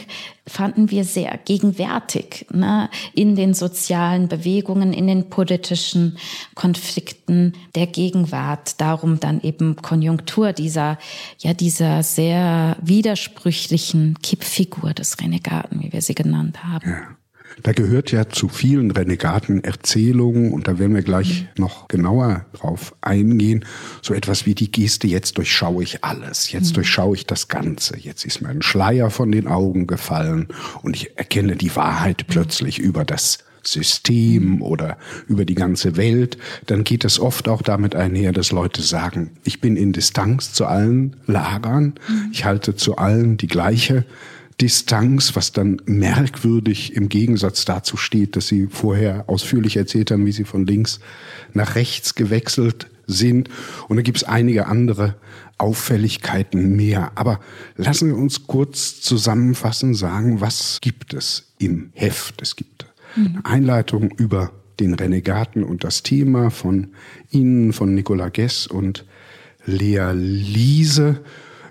fanden 0.46 0.90
wir 0.90 1.04
sehr 1.04 1.38
gegenwärtig 1.44 2.46
ne, 2.52 2.88
in 3.14 3.36
den 3.36 3.52
sozialen 3.54 4.28
Bewegungen, 4.28 4.92
in 4.92 5.06
den 5.06 5.28
politischen 5.28 5.89
Konflikten 6.54 7.54
der 7.74 7.86
Gegenwart. 7.86 8.80
Darum 8.80 9.20
dann 9.20 9.40
eben 9.40 9.76
Konjunktur 9.76 10.52
dieser, 10.52 10.98
ja, 11.38 11.54
dieser 11.54 12.02
sehr 12.02 12.76
widersprüchlichen 12.80 14.18
Kippfigur 14.22 14.92
des 14.94 15.20
Renegaten, 15.20 15.82
wie 15.82 15.92
wir 15.92 16.02
sie 16.02 16.14
genannt 16.14 16.64
haben. 16.64 16.88
Ja. 16.88 17.16
Da 17.62 17.72
gehört 17.72 18.12
ja 18.12 18.28
zu 18.28 18.48
vielen 18.48 18.90
Renegaten 18.90 19.62
Erzählungen, 19.64 20.52
und 20.52 20.68
da 20.68 20.78
werden 20.78 20.94
wir 20.94 21.02
gleich 21.02 21.42
mhm. 21.42 21.62
noch 21.62 21.88
genauer 21.88 22.46
drauf 22.52 22.94
eingehen, 23.00 23.64
so 24.02 24.14
etwas 24.14 24.46
wie 24.46 24.54
die 24.54 24.70
Geste, 24.70 25.06
jetzt 25.06 25.36
durchschaue 25.36 25.82
ich 25.82 26.04
alles, 26.04 26.52
jetzt 26.52 26.70
mhm. 26.70 26.74
durchschaue 26.74 27.16
ich 27.16 27.26
das 27.26 27.48
Ganze, 27.48 27.98
jetzt 27.98 28.24
ist 28.24 28.40
mir 28.40 28.48
ein 28.48 28.62
Schleier 28.62 29.10
von 29.10 29.30
den 29.32 29.46
Augen 29.46 29.86
gefallen 29.86 30.48
und 30.82 30.96
ich 30.96 31.18
erkenne 31.18 31.56
die 31.56 31.74
Wahrheit 31.76 32.24
mhm. 32.26 32.32
plötzlich 32.32 32.78
über 32.78 33.04
das 33.04 33.38
System 33.62 34.62
oder 34.62 34.96
über 35.28 35.44
die 35.44 35.54
ganze 35.54 35.96
Welt, 35.96 36.38
dann 36.66 36.84
geht 36.84 37.04
es 37.04 37.20
oft 37.20 37.48
auch 37.48 37.62
damit 37.62 37.94
einher, 37.94 38.32
dass 38.32 38.52
Leute 38.52 38.82
sagen, 38.82 39.30
ich 39.44 39.60
bin 39.60 39.76
in 39.76 39.92
Distanz 39.92 40.52
zu 40.52 40.66
allen 40.66 41.16
Lagern, 41.26 41.94
mhm. 42.08 42.30
ich 42.32 42.44
halte 42.44 42.76
zu 42.76 42.96
allen 42.96 43.36
die 43.36 43.48
gleiche 43.48 44.04
Distanz, 44.60 45.36
was 45.36 45.52
dann 45.52 45.80
merkwürdig 45.86 46.94
im 46.94 47.08
Gegensatz 47.08 47.64
dazu 47.64 47.96
steht, 47.96 48.36
dass 48.36 48.48
Sie 48.48 48.66
vorher 48.70 49.24
ausführlich 49.26 49.76
erzählt 49.76 50.10
haben, 50.10 50.26
wie 50.26 50.32
Sie 50.32 50.44
von 50.44 50.66
links 50.66 51.00
nach 51.54 51.76
rechts 51.76 52.14
gewechselt 52.14 52.88
sind. 53.06 53.48
Und 53.88 53.96
da 53.96 54.02
gibt 54.02 54.18
es 54.18 54.24
einige 54.24 54.66
andere 54.66 55.16
Auffälligkeiten 55.56 56.76
mehr. 56.76 57.12
Aber 57.14 57.40
lassen 57.76 58.08
wir 58.08 58.16
uns 58.16 58.46
kurz 58.46 59.00
zusammenfassen, 59.00 59.94
sagen, 59.94 60.40
was 60.40 60.78
gibt 60.80 61.14
es 61.14 61.52
im 61.58 61.90
Heft? 61.94 62.42
Es 62.42 62.54
gibt 62.54 62.79
eine 63.16 63.44
Einleitung 63.44 64.10
über 64.10 64.52
den 64.78 64.94
Renegaten 64.94 65.62
und 65.62 65.84
das 65.84 66.02
Thema 66.02 66.50
von 66.50 66.88
Ihnen, 67.30 67.72
von 67.72 67.94
Nicola 67.94 68.28
Gess 68.28 68.66
und 68.66 69.04
Lea 69.66 70.12
Liese. 70.14 71.20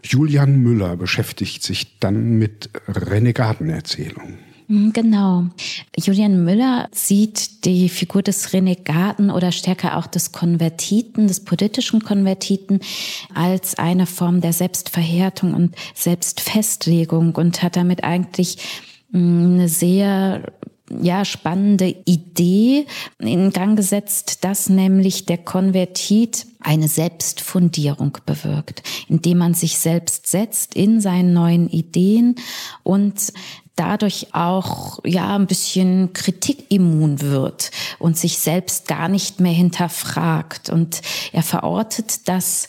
Julian 0.04 0.62
Müller 0.62 0.96
beschäftigt 0.96 1.64
sich 1.64 2.00
dann 2.00 2.38
mit 2.38 2.70
Renegatenerzählungen. 2.88 4.50
Mhm, 4.70 4.94
genau. 4.94 5.46
Julian 5.98 6.44
Müller 6.44 6.90
sieht 6.92 7.66
die 7.66 7.90
Figur 7.90 8.22
des 8.22 8.54
Renegaten 8.54 9.32
oder 9.32 9.52
stärker 9.52 9.98
auch 9.98 10.06
des 10.06 10.32
Konvertiten, 10.32 11.28
des 11.28 11.44
politischen 11.44 12.04
Konvertiten, 12.04 12.80
als 13.34 13.80
eine 13.80 14.06
Form 14.06 14.42
der 14.42 14.54
Selbstverhärtung 14.54 15.56
und 15.56 15.76
Selbstfestlegung 15.96 17.34
und 17.34 17.64
hat 17.64 17.78
damit 17.78 18.04
eigentlich 18.04 18.58
mm, 19.12 19.54
eine 19.54 19.68
sehr 19.68 20.44
ja, 21.02 21.26
spannende 21.26 21.96
Idee 22.06 22.86
in 23.20 23.52
Gang 23.52 23.76
gesetzt, 23.76 24.44
dass 24.44 24.70
nämlich 24.70 25.26
der 25.26 25.38
Konvertit 25.38 26.48
eine 26.60 26.88
Selbstfundierung 26.88 28.18
bewirkt, 28.26 28.84
indem 29.08 29.40
man 29.40 29.54
sich 29.54 29.78
selbst 29.78 30.28
setzt 30.28 30.76
in 30.76 31.00
seinen 31.02 31.34
neuen 31.34 31.70
Ideen 31.70 32.36
und 32.84 33.34
dadurch 33.76 34.28
auch 34.34 35.00
ja 35.06 35.38
ein 35.38 35.48
bisschen 35.48 36.12
kritikimmun 36.12 37.22
wird 37.22 37.72
und 37.98 38.18
sich 38.18 38.38
selbst 38.38 38.88
gar 38.90 39.08
nicht 39.08 39.40
mehr 39.40 39.54
hinterfragt. 39.54 40.70
Und 40.70 41.02
er 41.32 41.44
verortet 41.44 42.28
das 42.28 42.68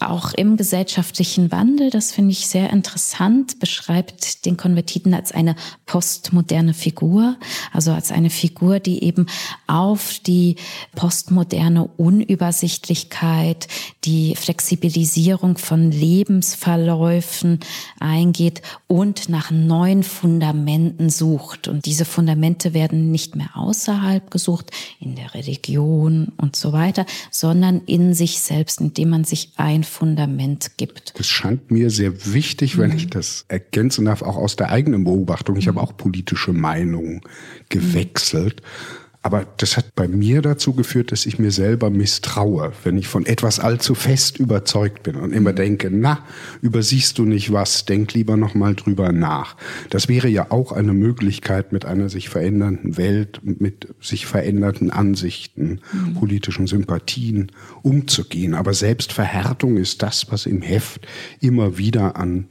auch 0.00 0.32
im 0.34 0.56
gesellschaftlichen 0.56 1.50
Wandel, 1.52 1.90
das 1.90 2.12
finde 2.12 2.32
ich 2.32 2.46
sehr 2.46 2.70
interessant, 2.70 3.58
beschreibt 3.58 4.44
den 4.44 4.56
Konvertiten 4.56 5.14
als 5.14 5.32
eine 5.32 5.56
postmoderne 5.86 6.74
Figur, 6.74 7.36
also 7.72 7.92
als 7.92 8.12
eine 8.12 8.30
Figur, 8.30 8.80
die 8.80 9.02
eben 9.04 9.26
auf 9.66 10.18
die 10.20 10.56
postmoderne 10.94 11.84
Unübersichtlichkeit, 11.96 13.68
die 14.04 14.36
Flexibilisierung 14.36 15.58
von 15.58 15.90
Lebensverläufen 15.90 17.60
eingeht 17.98 18.62
und 18.86 19.28
nach 19.28 19.50
neuen 19.50 20.02
Fundamenten 20.02 21.10
sucht. 21.10 21.68
Und 21.68 21.86
diese 21.86 22.04
Fundamente 22.04 22.74
werden 22.74 23.10
nicht 23.10 23.36
mehr 23.36 23.50
außerhalb 23.54 24.30
gesucht, 24.30 24.70
in 25.00 25.16
der 25.16 25.34
Religion 25.34 26.32
und 26.36 26.56
so 26.56 26.72
weiter, 26.72 27.06
sondern 27.30 27.80
in 27.86 28.14
sich 28.14 28.40
selbst, 28.40 28.80
indem 28.80 29.10
man 29.10 29.24
sich 29.24 29.52
ein 29.56 29.84
Fundament 29.86 30.76
gibt. 30.76 31.18
Das 31.18 31.28
scheint 31.28 31.70
mir 31.70 31.90
sehr 31.90 32.32
wichtig, 32.32 32.78
wenn 32.78 32.90
mhm. 32.90 32.96
ich 32.96 33.10
das 33.10 33.44
ergänzen 33.48 34.04
darf, 34.04 34.22
auch 34.22 34.36
aus 34.36 34.56
der 34.56 34.70
eigenen 34.70 35.04
Beobachtung. 35.04 35.56
Ich 35.56 35.66
mhm. 35.66 35.70
habe 35.70 35.80
auch 35.82 35.96
politische 35.96 36.52
Meinungen 36.52 37.22
gewechselt. 37.68 38.62
Mhm. 38.62 39.05
Aber 39.26 39.44
das 39.56 39.76
hat 39.76 39.96
bei 39.96 40.06
mir 40.06 40.40
dazu 40.40 40.72
geführt, 40.72 41.10
dass 41.10 41.26
ich 41.26 41.40
mir 41.40 41.50
selber 41.50 41.90
misstraue, 41.90 42.70
wenn 42.84 42.96
ich 42.96 43.08
von 43.08 43.26
etwas 43.26 43.58
allzu 43.58 43.96
fest 43.96 44.38
überzeugt 44.38 45.02
bin 45.02 45.16
und 45.16 45.32
immer 45.32 45.52
denke, 45.52 45.90
na, 45.90 46.20
übersiehst 46.62 47.18
du 47.18 47.24
nicht 47.24 47.52
was, 47.52 47.86
denk 47.86 48.14
lieber 48.14 48.36
noch 48.36 48.54
mal 48.54 48.76
drüber 48.76 49.10
nach. 49.10 49.56
Das 49.90 50.06
wäre 50.06 50.28
ja 50.28 50.52
auch 50.52 50.70
eine 50.70 50.92
Möglichkeit 50.92 51.72
mit 51.72 51.84
einer 51.84 52.08
sich 52.08 52.28
verändernden 52.28 52.98
Welt, 52.98 53.40
mit 53.42 53.88
sich 54.00 54.26
verändernden 54.26 54.92
Ansichten, 54.92 55.80
mhm. 55.92 56.14
politischen 56.14 56.68
Sympathien 56.68 57.50
umzugehen. 57.82 58.54
Aber 58.54 58.74
Selbstverhärtung 58.74 59.76
ist 59.76 60.04
das, 60.04 60.30
was 60.30 60.46
im 60.46 60.62
Heft 60.62 61.04
immer 61.40 61.78
wieder 61.78 62.14
an 62.14 62.46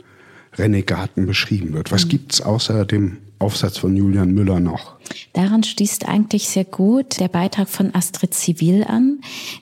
Renegaten 0.58 1.25
beschrieben 1.25 1.72
wird. 1.72 1.94
Was 1.94 2.03
mhm. 2.03 2.10
gibt's 2.10 2.41
außer 2.41 2.84
dem 2.84 3.20
Aufsatz 3.39 3.77
von 3.77 3.96
Julian 3.96 4.31
Müller 4.31 4.60
noch? 4.60 4.96
Daran 5.33 5.64
schließt 5.64 6.07
eigentlich 6.07 6.48
sehr 6.48 6.64
gut 6.64 7.20
der 7.20 7.27
Beitrag 7.27 7.70
von 7.70 7.94
Astrid 7.94 8.33
Zivil 8.33 8.83
an, 8.86 9.20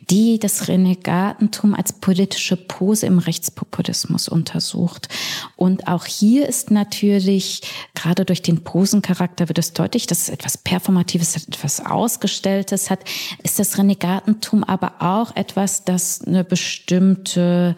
die 0.09 0.39
das 0.39 0.67
Renegatentum 0.67 1.73
als 1.73 1.93
politische 1.93 2.55
Pose 2.55 3.07
im 3.07 3.17
Rechtspopulismus 3.17 4.29
untersucht. 4.29 5.09
Und 5.55 5.87
auch 5.87 6.05
hier 6.05 6.47
ist 6.47 6.71
natürlich, 6.71 7.61
gerade 7.95 8.23
durch 8.23 8.41
den 8.41 8.63
Posencharakter 8.63 9.49
wird 9.49 9.57
es 9.57 9.73
deutlich, 9.73 10.07
dass 10.07 10.21
es 10.21 10.29
etwas 10.29 10.57
Performatives, 10.57 11.35
etwas 11.35 11.85
Ausgestelltes 11.85 12.89
hat, 12.89 12.99
ist 13.41 13.59
das 13.59 13.77
Renegatentum 13.77 14.63
aber 14.63 14.93
auch 14.99 15.35
etwas, 15.35 15.83
das 15.83 16.21
eine 16.21 16.43
bestimmte 16.43 17.75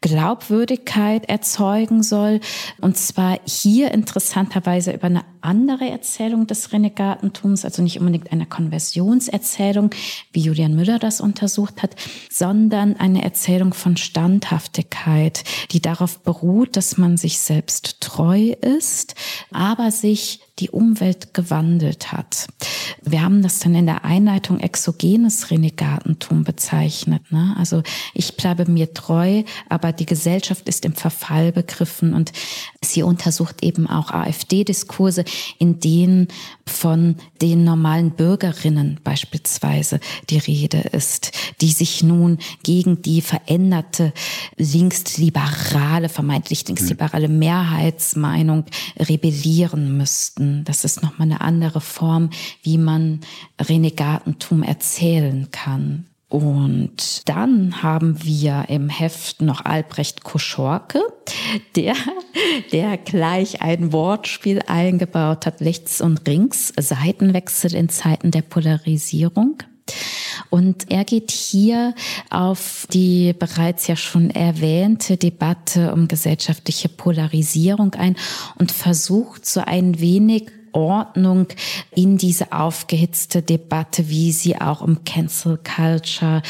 Glaubwürdigkeit 0.00 1.28
erzeugen 1.28 2.02
soll. 2.02 2.40
Und 2.80 2.96
zwar 2.96 3.38
hier 3.46 3.92
interessanterweise 3.92 4.92
über 4.92 5.06
eine 5.06 5.24
andere 5.44 5.90
Erzählung 5.90 6.46
des 6.46 6.72
Renegatentums, 6.72 7.64
also 7.64 7.82
nicht 7.82 7.98
unbedingt 7.98 8.32
eine 8.32 8.46
Konversionserzählung, 8.46 9.90
wie 10.32 10.40
Julian 10.40 10.74
Müller 10.74 10.98
das 10.98 11.20
untersucht 11.20 11.82
hat, 11.82 11.96
sondern 12.30 12.96
eine 12.96 13.22
Erzählung 13.22 13.74
von 13.74 13.96
Standhaftigkeit, 13.96 15.44
die 15.72 15.80
darauf 15.80 16.20
beruht, 16.20 16.76
dass 16.76 16.96
man 16.96 17.16
sich 17.16 17.38
selbst 17.38 18.00
treu 18.00 18.54
ist, 18.60 19.14
aber 19.50 19.90
sich 19.90 20.40
die 20.60 20.70
Umwelt 20.70 21.34
gewandelt 21.34 22.12
hat. 22.12 22.46
Wir 23.02 23.22
haben 23.22 23.42
das 23.42 23.58
dann 23.58 23.74
in 23.74 23.86
der 23.86 24.04
Einleitung 24.04 24.60
exogenes 24.60 25.50
Renegatentum 25.50 26.44
bezeichnet. 26.44 27.22
Ne? 27.30 27.54
Also 27.58 27.82
ich 28.14 28.36
bleibe 28.36 28.70
mir 28.70 28.94
treu, 28.94 29.42
aber 29.68 29.92
die 29.92 30.06
Gesellschaft 30.06 30.68
ist 30.68 30.84
im 30.84 30.94
Verfall 30.94 31.50
begriffen 31.50 32.14
und 32.14 32.32
sie 32.82 33.02
untersucht 33.02 33.64
eben 33.64 33.88
auch 33.88 34.12
AfD-Diskurse, 34.12 35.24
in 35.58 35.80
denen 35.80 36.28
von 36.66 37.16
den 37.42 37.64
normalen 37.64 38.12
Bürgerinnen 38.12 39.00
beispielsweise 39.02 39.98
die 40.30 40.38
Rede 40.38 40.78
ist, 40.78 41.32
die 41.60 41.72
sich 41.72 42.02
nun 42.02 42.38
gegen 42.62 43.02
die 43.02 43.22
veränderte 43.22 44.12
linksliberale, 44.56 46.08
vermeintlich 46.08 46.66
linksliberale 46.68 47.28
Mehrheitsmeinung 47.28 48.64
rebellieren 48.98 49.96
müssten. 49.96 50.43
Das 50.64 50.84
ist 50.84 51.02
nochmal 51.02 51.28
eine 51.28 51.40
andere 51.40 51.80
Form, 51.80 52.30
wie 52.62 52.78
man 52.78 53.20
Renegatentum 53.60 54.62
erzählen 54.62 55.48
kann. 55.50 56.06
Und 56.28 57.28
dann 57.28 57.82
haben 57.82 58.24
wir 58.24 58.64
im 58.68 58.88
Heft 58.88 59.40
noch 59.40 59.64
Albrecht 59.64 60.24
Koschorke, 60.24 61.00
der, 61.76 61.94
der 62.72 62.96
gleich 62.98 63.62
ein 63.62 63.92
Wortspiel 63.92 64.60
eingebaut 64.66 65.46
hat, 65.46 65.60
rechts 65.60 66.00
und 66.00 66.26
links, 66.26 66.72
Seitenwechsel 66.76 67.74
in 67.74 67.88
Zeiten 67.88 68.32
der 68.32 68.42
Polarisierung. 68.42 69.62
Und 70.50 70.90
er 70.90 71.04
geht 71.04 71.30
hier 71.30 71.94
auf 72.30 72.86
die 72.92 73.32
bereits 73.32 73.86
ja 73.86 73.96
schon 73.96 74.30
erwähnte 74.30 75.16
Debatte 75.16 75.92
um 75.92 76.08
gesellschaftliche 76.08 76.88
Polarisierung 76.88 77.94
ein 77.94 78.16
und 78.56 78.72
versucht 78.72 79.46
so 79.46 79.60
ein 79.60 80.00
wenig 80.00 80.50
Ordnung 80.74 81.46
in 81.94 82.18
diese 82.18 82.52
aufgehitzte 82.52 83.42
Debatte, 83.42 84.08
wie 84.08 84.32
sie 84.32 84.60
auch 84.60 84.80
um 84.80 85.04
Cancel 85.04 85.58
Culture, 85.58 86.42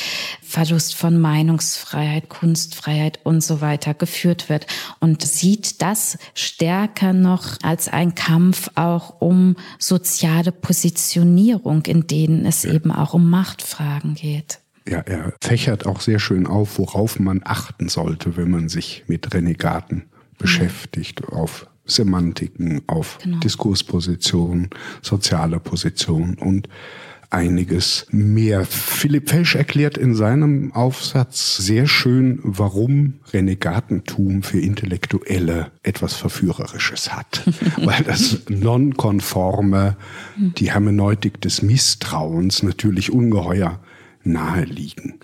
Verlust 0.43 0.95
von 0.95 1.21
Meinungsfreiheit, 1.21 2.29
Kunstfreiheit 2.29 3.21
und 3.25 3.43
so 3.43 3.61
weiter 3.61 3.95
geführt 3.95 4.49
wird 4.49 4.67
und 5.01 5.23
sieht 5.23 5.83
das 5.83 6.19
stärker 6.35 7.13
noch 7.13 7.59
als 7.63 7.89
ein 7.89 8.15
Kampf 8.15 8.71
auch 8.75 9.21
um 9.21 9.57
soziale 9.79 10.53
Positionierung, 10.53 11.85
in 11.87 12.07
denen 12.07 12.47
es 12.47 12.63
ja. 12.63 12.73
eben 12.73 12.91
auch 12.91 13.15
um 13.15 13.29
Machtfragen 13.29 14.15
geht. 14.15 14.61
Ja, 14.89 14.99
er 14.99 15.33
fächert 15.41 15.87
auch 15.87 16.01
sehr 16.01 16.19
schön 16.19 16.47
auf, 16.47 16.79
worauf 16.79 17.19
man 17.19 17.41
achten 17.45 17.89
sollte, 17.89 18.37
wenn 18.37 18.51
man 18.51 18.69
sich 18.69 19.05
mit 19.07 19.33
Renegaten 19.33 20.05
beschäftigt, 20.39 21.27
auf 21.29 21.67
Semantiken, 21.87 22.83
auf 22.87 23.19
genau. 23.23 23.39
Diskurspositionen, 23.41 24.71
soziale 25.03 25.61
Positionen 25.61 26.35
und 26.35 26.69
einiges 27.35 28.07
mehr. 28.11 28.65
Philipp 28.65 29.29
Felsch 29.29 29.57
erklärt 29.57 29.99
in 29.99 30.15
seinem 30.15 30.73
Aufsatz 30.73 31.57
sehr 31.57 31.87
schön, 31.87 32.39
warum 32.43 33.15
Renegatentum 33.33 34.43
für 34.43 34.61
Intellektuelle 34.61 35.73
etwas 35.83 36.15
Verführerisches 36.15 37.15
hat. 37.15 37.43
Weil 37.77 38.05
das 38.05 38.43
Nonkonforme, 38.49 39.97
die 40.37 40.73
Hermeneutik 40.73 41.41
des 41.41 41.63
Misstrauens 41.63 42.63
natürlich 42.63 43.13
ungeheuer 43.13 43.81
nahe 44.23 44.65
liegen. 44.65 45.19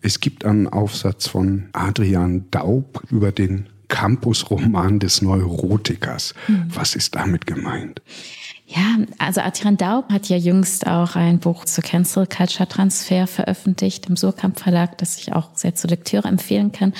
Es 0.00 0.20
gibt 0.20 0.44
einen 0.44 0.68
Aufsatz 0.68 1.26
von 1.26 1.68
Adrian 1.72 2.44
Daub 2.50 3.02
über 3.10 3.32
den 3.32 3.66
Campusroman 3.88 4.98
des 4.98 5.22
Neurotikers. 5.22 6.34
Mhm. 6.46 6.66
Was 6.68 6.94
ist 6.94 7.14
damit 7.14 7.46
gemeint? 7.46 8.00
Ja, 8.70 8.98
also 9.16 9.40
Adrian 9.40 9.78
Daub 9.78 10.12
hat 10.12 10.28
ja 10.28 10.36
jüngst 10.36 10.86
auch 10.86 11.16
ein 11.16 11.38
Buch 11.38 11.64
zu 11.64 11.80
Cancel 11.80 12.26
Culture 12.26 12.68
Transfer 12.68 13.26
veröffentlicht 13.26 14.10
im 14.10 14.16
Surkamp 14.16 14.60
Verlag, 14.60 14.98
das 14.98 15.16
ich 15.18 15.32
auch 15.32 15.48
sehr 15.54 15.74
zur 15.74 15.88
Lektüre 15.88 16.28
empfehlen 16.28 16.70
kann. 16.70 16.92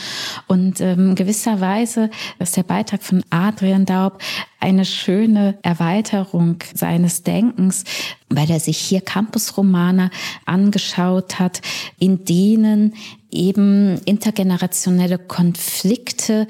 Und 0.47 0.81
ähm, 0.81 1.15
gewisserweise 1.15 2.09
ist 2.39 2.57
der 2.57 2.63
Beitrag 2.63 3.03
von 3.03 3.23
Adrian 3.29 3.85
Daub 3.85 4.19
eine 4.61 4.87
schöne 4.87 5.59
Erweiterung 5.61 6.57
seines 6.75 7.23
Denkens, 7.23 7.85
weil 8.31 8.51
er 8.51 8.61
sich 8.61 8.79
hier 8.79 9.03
Campusromane 9.03 10.11
angeschaut 10.47 11.39
hat, 11.39 11.61
in 11.99 12.25
denen 12.25 12.95
eben 13.31 14.01
intergenerationelle 14.05 15.19
Konflikte 15.19 16.47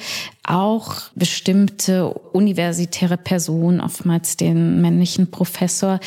auch 0.49 1.11
bestimmte 1.15 2.09
universitäre 2.09 3.19
Personen, 3.19 3.81
oftmals 3.81 4.37
den 4.37 4.81
männlichen 4.81 5.31
Professor, 5.31 6.01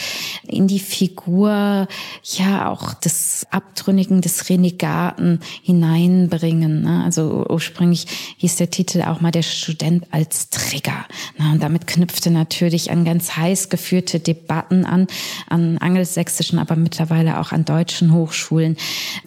in 0.47 0.67
die 0.67 0.79
Figur 0.79 1.87
ja 2.23 2.69
auch 2.69 2.93
des 2.95 3.45
Abtrünnigen, 3.51 4.21
des 4.21 4.49
Renegaten 4.49 5.41
hineinbringen. 5.61 6.81
Ne? 6.81 7.03
Also 7.03 7.45
ursprünglich 7.49 8.07
hieß 8.37 8.55
der 8.55 8.71
Titel 8.71 9.03
auch 9.03 9.21
mal 9.21 9.31
der 9.31 9.43
Student 9.43 10.07
als 10.09 10.49
Trigger. 10.49 11.05
Ne? 11.37 11.51
Und 11.51 11.61
damit 11.61 11.85
knüpfte 11.85 12.31
natürlich 12.31 12.89
an 12.89 13.05
ganz 13.05 13.37
heiß 13.37 13.69
geführte 13.69 14.19
Debatten 14.19 14.85
an, 14.85 15.07
an 15.49 15.77
angelsächsischen, 15.77 16.57
aber 16.57 16.75
mittlerweile 16.75 17.39
auch 17.39 17.51
an 17.51 17.65
deutschen 17.65 18.11
Hochschulen, 18.11 18.75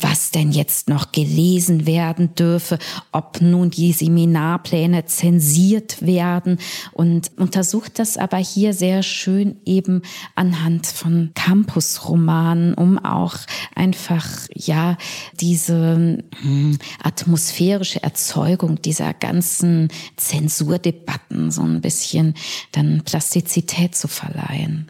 was 0.00 0.33
denn 0.33 0.50
jetzt 0.50 0.88
noch 0.88 1.12
gelesen 1.12 1.87
werden 1.87 2.35
dürfe, 2.35 2.79
ob 3.12 3.40
nun 3.40 3.70
die 3.70 3.92
Seminarpläne 3.92 5.03
zensiert 5.06 6.04
werden 6.04 6.58
und 6.92 7.30
untersucht 7.36 7.98
das 7.98 8.16
aber 8.16 8.38
hier 8.38 8.72
sehr 8.72 9.02
schön 9.02 9.56
eben 9.64 10.02
anhand 10.34 10.86
von 10.86 11.30
Campusromanen, 11.34 12.74
um 12.74 12.98
auch 12.98 13.36
einfach, 13.74 14.26
ja, 14.54 14.96
diese 15.40 16.22
hm, 16.40 16.78
atmosphärische 17.02 18.02
Erzeugung 18.02 18.80
dieser 18.82 19.14
ganzen 19.14 19.88
Zensurdebatten 20.16 21.50
so 21.50 21.62
ein 21.62 21.80
bisschen 21.80 22.34
dann 22.72 23.02
Plastizität 23.04 23.94
zu 23.94 24.08
verleihen. 24.08 24.86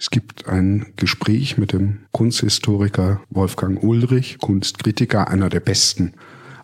Es 0.00 0.10
gibt 0.10 0.46
ein 0.46 0.86
Gespräch 0.94 1.58
mit 1.58 1.72
dem 1.72 2.00
Kunsthistoriker 2.12 3.20
Wolfgang 3.30 3.82
Ulrich, 3.82 4.38
Kunstkritiker, 4.38 5.28
einer 5.28 5.48
der 5.48 5.60
besten 5.60 6.14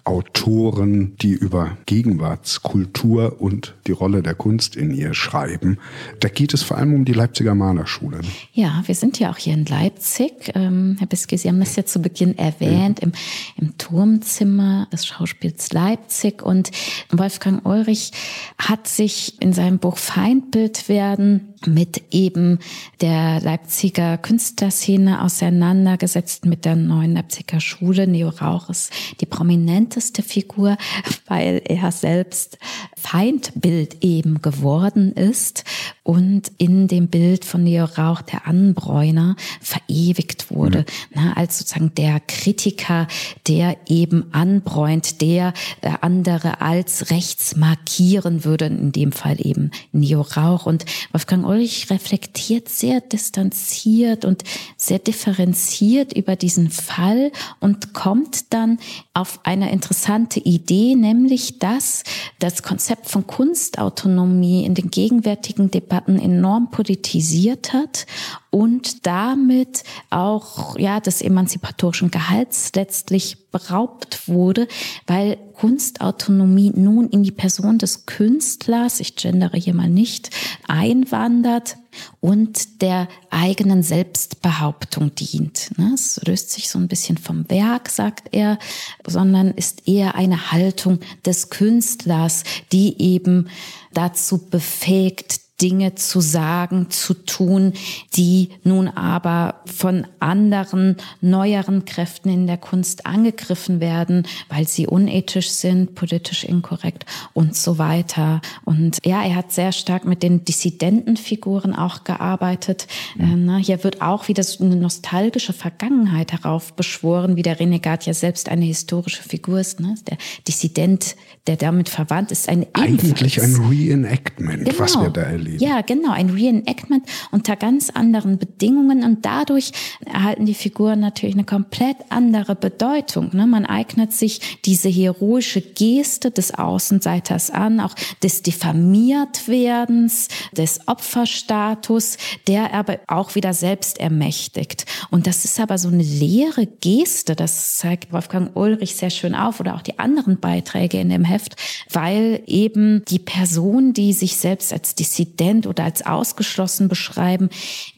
Autoren, 0.05 1.17
die 1.17 1.33
über 1.33 1.79
Gegenwartskultur 1.87 3.41
und 3.41 3.75
die 3.87 3.93
Rolle 3.93 4.23
der 4.23 4.35
Kunst 4.35 4.77
in 4.77 4.95
ihr 4.95 5.15
schreiben. 5.15 5.79
Da 6.21 6.29
geht 6.29 6.53
es 6.53 6.63
vor 6.63 6.77
allem 6.77 6.95
um 6.95 7.05
die 7.07 7.15
Leipziger 7.15 7.55
Malerschule. 7.55 8.21
Ja, 8.53 8.83
wir 8.85 8.95
sind 8.95 9.19
ja 9.19 9.31
auch 9.31 9.39
hier 9.39 9.55
in 9.55 9.65
Leipzig. 9.65 10.53
Ähm, 10.55 10.97
Herr 10.99 11.07
Biske, 11.07 11.39
Sie 11.39 11.49
haben 11.49 11.59
das 11.59 11.75
ja 11.77 11.87
zu 11.87 12.03
Beginn 12.03 12.37
erwähnt, 12.37 13.01
ja. 13.01 13.07
im, 13.07 13.13
im 13.57 13.79
Turmzimmer 13.79 14.89
des 14.93 15.07
Schauspiels 15.07 15.73
Leipzig. 15.73 16.43
Und 16.43 16.71
Wolfgang 17.11 17.65
Ulrich 17.65 18.13
hat 18.59 18.87
sich 18.87 19.41
in 19.41 19.55
seinem 19.55 19.79
Buch 19.79 19.97
Feindbild 19.97 20.91
werden 20.91 21.54
mit 21.67 22.03
eben 22.11 22.59
der 23.01 23.41
Leipziger 23.41 24.19
Künstlerszene 24.19 25.23
auseinandergesetzt, 25.23 26.47
mit 26.47 26.65
der 26.65 26.77
neuen 26.77 27.15
Leipziger 27.15 27.61
Schule. 27.61 28.07
Neo 28.07 28.29
Rauch 28.29 28.71
ist 28.71 28.93
die 29.21 29.27
prominenteste 29.27 30.23
Figur, 30.23 30.77
weil 31.27 31.63
er 31.65 31.93
selbst 31.93 32.59
Feindbild 32.97 34.03
eben 34.03 34.41
geworden 34.43 35.13
ist 35.13 35.65
und 36.03 36.53
in 36.59 36.87
dem 36.87 37.09
Bild 37.09 37.45
von 37.45 37.65
Neo 37.65 37.85
Rauch 37.85 38.23
der 38.23 38.47
Anbräuner 38.47 39.37
verewigt 39.61 40.51
wurde, 40.51 40.85
mhm. 41.15 41.23
ne, 41.23 41.37
als 41.37 41.59
sozusagen 41.59 41.95
der 41.95 42.21
Kritiker, 42.21 43.07
der 43.49 43.77
eben 43.87 44.33
anbräunt, 44.33 45.21
der 45.21 45.55
äh, 45.81 45.91
andere 46.01 46.61
als 46.61 47.11
rechts 47.11 47.57
markieren 47.57 48.45
würde, 48.45 48.67
in 48.67 48.93
dem 48.93 49.13
Fall 49.13 49.37
eben 49.39 49.71
Neo 49.93 50.21
Rauch. 50.21 50.67
Und 50.67 50.85
Wolfgang 51.13 51.47
Ulrich 51.55 51.89
reflektiert 51.91 52.69
sehr 52.69 53.01
distanziert 53.01 54.25
und 54.25 54.43
sehr 54.77 54.99
differenziert 54.99 56.13
über 56.13 56.35
diesen 56.35 56.71
Fall 56.71 57.31
und 57.61 57.95
kommt 57.95 58.53
dann 58.53 58.79
auf 59.13 59.39
eine 59.45 59.71
interessante 59.71 60.41
Idee, 60.41 60.97
nämlich 60.97 61.61
dass 61.61 62.03
das 62.41 62.63
Konzept 62.65 63.09
von 63.09 63.27
Kunstautonomie 63.27 64.65
in 64.65 64.75
den 64.75 64.91
gegenwärtigen 64.91 65.71
Debatten 65.71 66.19
enorm 66.19 66.71
politisiert 66.71 67.73
hat 67.73 68.07
und 68.55 69.05
damit 69.05 69.83
auch 70.11 70.79
ja 70.79 71.01
des 71.01 71.23
emanzipatorischen 71.23 72.13
Gehalts 72.13 72.71
letztlich 72.77 73.51
beraubt 73.51 74.29
wurde, 74.29 74.69
weil 75.09 75.39
Kunstautonomie 75.55 76.71
nun 76.73 77.09
in 77.09 77.25
die 77.25 77.33
Person 77.33 77.79
des 77.79 78.07
Künstlers, 78.07 79.01
ich 79.01 79.17
gendere 79.17 79.57
hier 79.57 79.75
mal 79.75 79.91
nicht, 79.91 80.31
einwandert 80.69 81.79
und 82.21 82.81
der 82.81 83.09
eigenen 83.29 83.83
Selbstbehauptung 83.83 85.13
dient. 85.17 85.77
Ne? 85.77 85.91
Es 85.95 86.21
löst 86.25 86.53
sich 86.53 86.69
so 86.69 86.79
ein 86.79 86.87
bisschen 86.87 87.19
vom 87.19 87.51
Werk, 87.51 87.89
sagt 87.89 88.29
er, 88.31 88.61
sondern 89.05 89.51
ist 89.51 89.89
eher 89.89 90.15
eine 90.15 90.53
Haltung 90.53 91.01
des 91.27 91.51
Künstlers, 91.51 92.45
die 92.71 93.03
eben 93.03 93.49
dazu 93.93 94.39
befähigt, 94.39 95.44
Dinge 95.65 95.95
zu 95.95 96.21
sagen, 96.21 96.91
zu 96.91 97.15
tun, 97.15 97.73
die 98.17 98.51
nun 98.65 98.87
aber 98.87 99.63
von 99.65 100.07
anderen, 100.21 100.97
neueren 101.23 101.87
Kräften 101.87 102.29
in 102.29 102.47
der 102.47 102.59
Kunst 102.59 103.07
angegriffen 103.07 103.81
werden, 103.81 104.27
weil 104.51 104.69
sie 104.69 104.87
unethisch 104.87 105.49
sind, 105.49 105.95
politisch 105.95 106.45
inkorrekt 106.45 107.07
und 107.33 107.57
so 107.57 107.79
weiter. 107.79 108.43
Und 108.67 108.99
ja, 109.07 109.25
er 109.25 109.37
hat 109.37 109.53
sehr 109.53 109.73
stark 109.73 110.05
mit 110.05 110.23
den 110.23 110.45
Dissidentenfiguren 110.45 111.75
auch 111.75 112.05
gearbeitet. 112.05 112.87
Mhm. 113.17 113.49
Äh, 113.49 113.65
hier 113.65 113.83
wird 113.85 114.03
auch 114.03 114.29
wieder 114.29 114.43
so 114.43 114.65
eine 114.65 114.77
nostalgische 114.77 115.55
Vergangenheit 115.55 116.33
heraufbeschworen, 116.33 117.37
wie 117.37 117.43
der 117.43 117.59
Renegat 117.59 118.05
ja 118.05 118.13
selbst 118.13 118.51
eine 118.51 118.67
historische 118.67 119.23
Figur 119.23 119.61
ist. 119.61 119.81
Ne? 119.81 119.95
Der 120.09 120.19
Dissident, 120.47 121.17
der 121.47 121.57
damit 121.57 121.89
verwandt 121.89 122.33
ist, 122.33 122.51
ein 122.51 122.67
Eigentlich 122.75 123.41
ein 123.41 123.55
Reenactment, 123.71 124.67
genau. 124.67 124.79
was 124.79 125.01
wir 125.01 125.09
da 125.09 125.23
erleben 125.23 125.54
erleben. 125.55 125.71
Ja, 125.71 125.81
genau, 125.83 126.13
ein 126.13 126.31
Reenactment 126.31 127.05
unter 127.31 127.57
ganz 127.57 127.91
anderen 127.91 128.39
Bedingungen 128.39 129.05
und 129.05 129.25
dadurch 129.25 129.73
erhalten 130.05 130.47
die 130.47 130.55
Figuren 130.55 131.01
natürlich 131.01 131.35
eine 131.35 131.45
komplett 131.45 131.97
andere 132.09 132.55
Bedeutung. 132.55 133.31
Ne? 133.33 133.47
Man 133.47 133.67
eignet 133.67 134.13
sich 134.13 134.59
diese 134.65 134.89
heroische 134.89 135.61
Geste 135.61 136.31
des 136.31 136.55
Außenseiters 136.55 137.51
an, 137.51 137.81
auch 137.81 137.95
des 138.23 138.43
Diffamiertwerdens, 138.43 140.29
des 140.53 140.87
Opferstatus, 140.87 142.17
der 142.47 142.75
aber 142.75 142.99
auch 143.07 143.35
wieder 143.35 143.53
selbst 143.53 143.99
ermächtigt. 143.99 144.87
Und 145.11 145.27
das 145.27 145.45
ist 145.45 145.61
aber 145.61 145.79
so 145.79 145.89
eine 145.89 146.03
leere 146.03 146.67
Geste, 146.67 147.35
das 147.37 147.77
zeigt 147.77 148.13
Wolfgang 148.13 148.57
Ulrich 148.57 148.97
sehr 148.97 149.11
schön 149.11 149.35
auf 149.35 149.61
oder 149.61 149.75
auch 149.75 149.83
die 149.83 149.99
anderen 149.99 150.41
Beiträge 150.41 151.01
in 151.01 151.09
dem 151.09 151.25
Heft, 151.25 151.57
weil 151.91 152.43
eben 152.47 153.05
die 153.09 153.19
Person, 153.19 153.93
die 153.93 154.13
sich 154.13 154.37
selbst 154.37 154.73
als 154.73 154.95
Dissident 154.95 155.34
Dissident 155.35 155.67
oder 155.67 155.85
als 155.85 156.05
ausgeschlossen 156.05 156.89
beschreiben, 156.89 157.49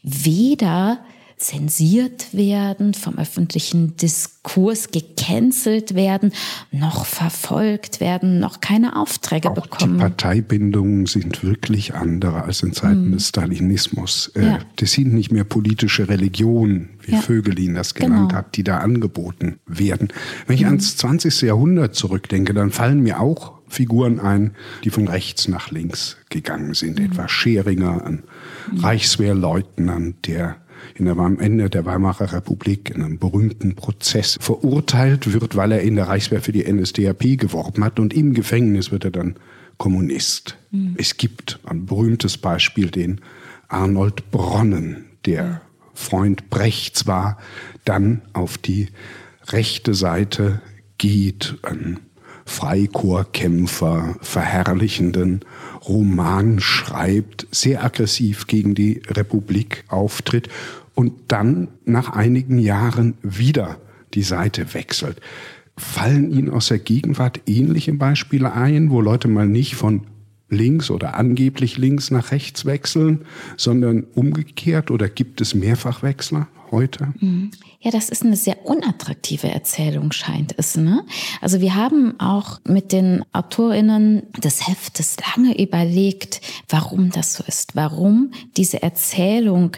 weder 0.03 0.99
zensiert 1.37 2.33
werden, 2.33 2.95
vom 2.95 3.19
öffentlichen 3.19 3.95
Diskurs 3.95 4.89
gecancelt 4.89 5.93
werden, 5.93 6.31
noch 6.71 7.05
verfolgt 7.05 7.99
werden, 7.99 8.39
noch 8.39 8.59
keine 8.59 8.95
Aufträge 8.95 9.51
Auch 9.51 9.53
bekommen. 9.53 9.93
Die 9.93 9.99
Parteibindungen 9.99 11.05
sind 11.05 11.43
wirklich 11.43 11.93
andere 11.93 12.43
als 12.43 12.63
in 12.63 12.73
Zeiten 12.73 13.05
hm. 13.05 13.11
des 13.11 13.27
Stalinismus. 13.27 14.31
Äh, 14.33 14.45
ja. 14.45 14.59
Das 14.77 14.93
sind 14.93 15.13
nicht 15.13 15.31
mehr 15.31 15.43
politische 15.43 16.09
Religionen, 16.09 16.89
wie 17.01 17.11
ja. 17.11 17.21
Vögelin 17.21 17.75
das 17.75 17.93
genannt 17.93 18.29
genau. 18.29 18.39
hat, 18.39 18.55
die 18.57 18.63
da 18.63 18.79
angeboten 18.79 19.59
werden. 19.67 20.07
Wenn 20.47 20.55
ich 20.55 20.61
hm. 20.63 20.69
ans 20.69 20.97
20. 20.97 21.43
Jahrhundert 21.43 21.93
zurückdenke, 21.93 22.55
dann 22.55 22.71
fallen 22.71 23.01
mir 23.01 23.19
auch 23.19 23.56
Figuren 23.67 24.19
ein, 24.19 24.51
die 24.83 24.89
von 24.89 25.07
rechts 25.07 25.47
nach 25.47 25.71
links 25.71 26.17
gegangen 26.29 26.73
sind. 26.73 26.99
Mhm. 26.99 27.05
Etwa 27.05 27.27
Scheringer, 27.27 28.05
ein 28.05 28.23
mhm. 28.71 28.79
Reichswehrleutnant, 28.79 30.27
der 30.27 30.57
in 30.95 31.05
der, 31.05 31.17
am 31.17 31.39
Ende 31.39 31.69
der 31.69 31.85
Weimarer 31.85 32.33
Republik 32.33 32.91
in 32.91 33.01
einem 33.01 33.19
berühmten 33.19 33.75
Prozess 33.75 34.37
verurteilt 34.39 35.33
wird, 35.33 35.55
weil 35.55 35.71
er 35.71 35.81
in 35.81 35.95
der 35.95 36.07
Reichswehr 36.07 36.41
für 36.41 36.51
die 36.51 36.71
NSDAP 36.71 37.37
geworben 37.37 37.83
hat 37.83 37.99
und 37.99 38.13
im 38.13 38.33
Gefängnis 38.33 38.91
wird 38.91 39.05
er 39.05 39.11
dann 39.11 39.35
Kommunist. 39.77 40.57
Mhm. 40.71 40.95
Es 40.97 41.17
gibt 41.17 41.59
ein 41.65 41.85
berühmtes 41.85 42.37
Beispiel, 42.37 42.89
den 42.89 43.21
Arnold 43.67 44.31
Bronnen, 44.31 45.05
der 45.25 45.61
Freund 45.93 46.49
Brechts 46.49 47.07
war, 47.07 47.37
dann 47.85 48.21
auf 48.33 48.57
die 48.57 48.89
rechte 49.47 49.93
Seite 49.93 50.61
geht, 50.97 51.57
ein 51.63 51.99
Freikorpskämpfer 52.47 54.15
verherrlichenden 54.21 55.41
Roman 55.87 56.59
schreibt, 56.59 57.45
sehr 57.51 57.83
aggressiv 57.83 58.47
gegen 58.47 58.73
die 58.73 59.01
Republik 59.09 59.83
auftritt 59.89 60.49
und 60.95 61.13
dann 61.27 61.67
nach 61.85 62.09
einigen 62.09 62.57
Jahren 62.57 63.15
wieder 63.21 63.77
die 64.13 64.23
Seite 64.23 64.73
wechselt. 64.73 65.19
Fallen 65.75 66.31
Ihnen 66.31 66.49
aus 66.49 66.69
der 66.69 66.79
Gegenwart 66.79 67.41
ähnliche 67.45 67.93
Beispiele 67.93 68.53
ein, 68.53 68.89
wo 68.89 69.01
Leute 69.01 69.27
mal 69.27 69.47
nicht 69.47 69.75
von 69.75 70.07
links 70.49 70.89
oder 70.89 71.15
angeblich 71.15 71.77
links 71.77 72.09
nach 72.09 72.31
rechts 72.31 72.65
wechseln, 72.65 73.25
sondern 73.57 74.05
umgekehrt 74.15 74.89
oder 74.89 75.09
gibt 75.09 75.41
es 75.41 75.53
Mehrfachwechsler 75.53 76.47
heute? 76.71 77.13
Ja, 77.79 77.91
das 77.91 78.09
ist 78.09 78.23
eine 78.23 78.35
sehr 78.35 78.65
unattraktive 78.65 79.49
Erzählung, 79.49 80.11
scheint 80.11 80.55
es. 80.57 80.75
Ne? 80.77 81.05
Also 81.41 81.61
wir 81.61 81.75
haben 81.75 82.19
auch 82.19 82.59
mit 82.63 82.91
den 82.91 83.23
Autorinnen 83.33 84.23
des 84.35 84.67
Heftes 84.67 85.15
lange 85.35 85.61
überlegt, 85.61 86.41
warum 86.69 87.11
das 87.11 87.35
so 87.35 87.43
ist, 87.45 87.75
warum 87.75 88.31
diese 88.57 88.81
Erzählung 88.81 89.77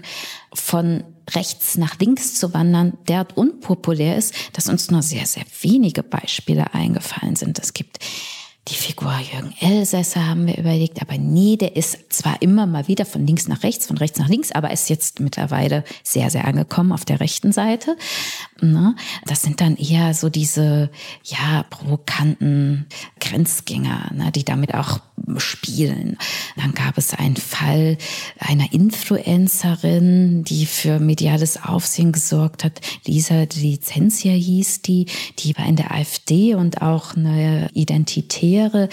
von 0.53 1.03
rechts 1.35 1.77
nach 1.77 1.99
links 1.99 2.35
zu 2.35 2.53
wandern 2.53 2.97
derart 3.07 3.35
unpopulär 3.35 4.17
ist, 4.17 4.33
dass 4.53 4.69
uns 4.69 4.89
nur 4.89 5.01
sehr, 5.01 5.25
sehr 5.25 5.43
wenige 5.61 6.01
Beispiele 6.01 6.73
eingefallen 6.73 7.35
sind. 7.35 7.59
Es 7.59 7.73
gibt 7.73 7.99
die 8.69 8.75
Figur 8.75 9.11
Jürgen 9.31 9.53
Elsässer 9.59 10.27
haben 10.27 10.45
wir 10.45 10.57
überlegt, 10.57 11.01
aber 11.01 11.17
nee, 11.17 11.57
der 11.57 11.75
ist 11.75 12.13
zwar 12.13 12.41
immer 12.41 12.67
mal 12.67 12.87
wieder 12.87 13.05
von 13.05 13.25
links 13.25 13.47
nach 13.47 13.63
rechts, 13.63 13.87
von 13.87 13.97
rechts 13.97 14.19
nach 14.19 14.27
links, 14.27 14.51
aber 14.51 14.71
ist 14.71 14.89
jetzt 14.89 15.19
mittlerweile 15.19 15.83
sehr, 16.03 16.29
sehr 16.29 16.45
angekommen 16.45 16.91
auf 16.91 17.05
der 17.05 17.19
rechten 17.19 17.51
Seite. 17.51 17.97
Ne? 18.61 18.95
Das 19.25 19.41
sind 19.41 19.61
dann 19.61 19.75
eher 19.75 20.13
so 20.13 20.29
diese, 20.29 20.89
ja, 21.23 21.63
provokanten 21.69 22.87
Grenzgänger, 23.19 24.11
ne, 24.13 24.31
die 24.31 24.45
damit 24.45 24.73
auch 24.73 24.99
spielen. 25.37 26.17
Dann 26.55 26.73
gab 26.73 26.97
es 26.97 27.13
einen 27.13 27.35
Fall 27.35 27.97
einer 28.39 28.71
Influencerin, 28.73 30.43
die 30.43 30.65
für 30.65 30.99
mediales 30.99 31.61
Aufsehen 31.61 32.11
gesorgt 32.11 32.63
hat. 32.63 32.81
Lisa 33.05 33.45
Licentia 33.55 34.33
hieß 34.33 34.81
die, 34.81 35.05
die 35.39 35.57
war 35.57 35.65
in 35.65 35.75
der 35.75 35.91
AfD 35.91 36.55
und 36.55 36.81
auch 36.81 37.15
eine 37.15 37.69
Identitäre 37.73 38.89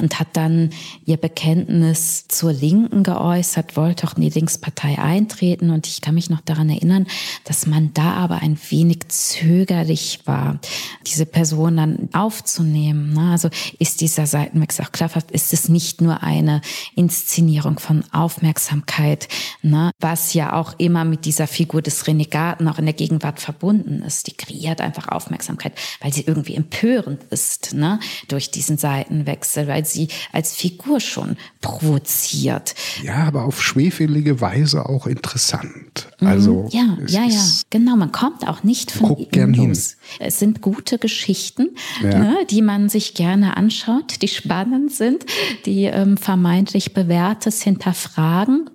und 0.00 0.18
hat 0.20 0.28
dann 0.34 0.70
ihr 1.06 1.16
Bekenntnis 1.16 2.28
zur 2.28 2.52
Linken 2.52 3.02
geäußert, 3.02 3.76
wollte 3.76 4.06
auch 4.06 4.16
in 4.16 4.22
die 4.22 4.30
Linkspartei 4.30 4.98
eintreten. 4.98 5.70
Und 5.70 5.86
ich 5.86 6.00
kann 6.00 6.14
mich 6.14 6.28
noch 6.28 6.42
daran 6.42 6.68
erinnern, 6.68 7.06
dass 7.44 7.66
man 7.66 7.94
da 7.94 8.12
aber 8.12 8.42
ein 8.42 8.58
wenig 8.68 9.07
zögerlich 9.08 10.20
war, 10.24 10.58
diese 11.06 11.26
Person 11.26 11.76
dann 11.76 12.08
aufzunehmen. 12.12 13.12
Ne? 13.12 13.30
Also 13.32 13.48
ist 13.78 14.00
dieser 14.00 14.26
Seitenwechsel 14.26 14.84
auch 14.84 14.92
klar, 14.92 15.10
ist 15.30 15.52
es 15.52 15.68
nicht 15.68 16.00
nur 16.00 16.22
eine 16.22 16.60
Inszenierung 16.94 17.78
von 17.78 18.04
Aufmerksamkeit, 18.12 19.28
ne? 19.62 19.90
was 19.98 20.34
ja 20.34 20.52
auch 20.52 20.74
immer 20.78 21.04
mit 21.04 21.24
dieser 21.24 21.46
Figur 21.46 21.82
des 21.82 22.06
Renegaten 22.06 22.68
auch 22.68 22.78
in 22.78 22.86
der 22.86 22.94
Gegenwart 22.94 23.40
verbunden 23.40 24.02
ist. 24.02 24.26
Die 24.26 24.36
kreiert 24.36 24.80
einfach 24.80 25.08
Aufmerksamkeit, 25.08 25.72
weil 26.00 26.12
sie 26.12 26.22
irgendwie 26.22 26.54
empörend 26.54 27.24
ist 27.30 27.74
ne? 27.74 28.00
durch 28.28 28.50
diesen 28.50 28.78
Seitenwechsel, 28.78 29.66
weil 29.66 29.84
sie 29.84 30.08
als 30.32 30.54
Figur 30.54 31.00
schon 31.00 31.36
provoziert. 31.60 32.74
Ja, 33.02 33.24
aber 33.24 33.44
auf 33.44 33.62
schwefelige 33.62 34.40
Weise 34.40 34.86
auch 34.86 35.06
interessant. 35.06 36.08
Mhm. 36.20 36.26
Also 36.26 36.68
ja, 36.70 36.96
ja, 37.06 37.24
ja, 37.24 37.44
genau. 37.70 37.96
Man 37.96 38.12
kommt 38.12 38.46
auch 38.46 38.62
nicht 38.62 38.90
von 38.98 39.08
guck 39.08 39.30
gern 39.30 39.54
hin. 39.54 39.76
Es 40.18 40.38
sind 40.38 40.60
gute 40.60 40.98
Geschichten, 40.98 41.70
ja. 42.02 42.18
ne, 42.18 42.36
die 42.50 42.62
man 42.62 42.88
sich 42.88 43.14
gerne 43.14 43.56
anschaut, 43.56 44.22
die 44.22 44.28
spannend 44.28 44.92
sind, 44.92 45.24
die 45.66 45.84
ähm, 45.84 46.16
vermeintlich 46.16 46.94
bewährtes 46.94 47.62
hinterfragen. 47.62 48.68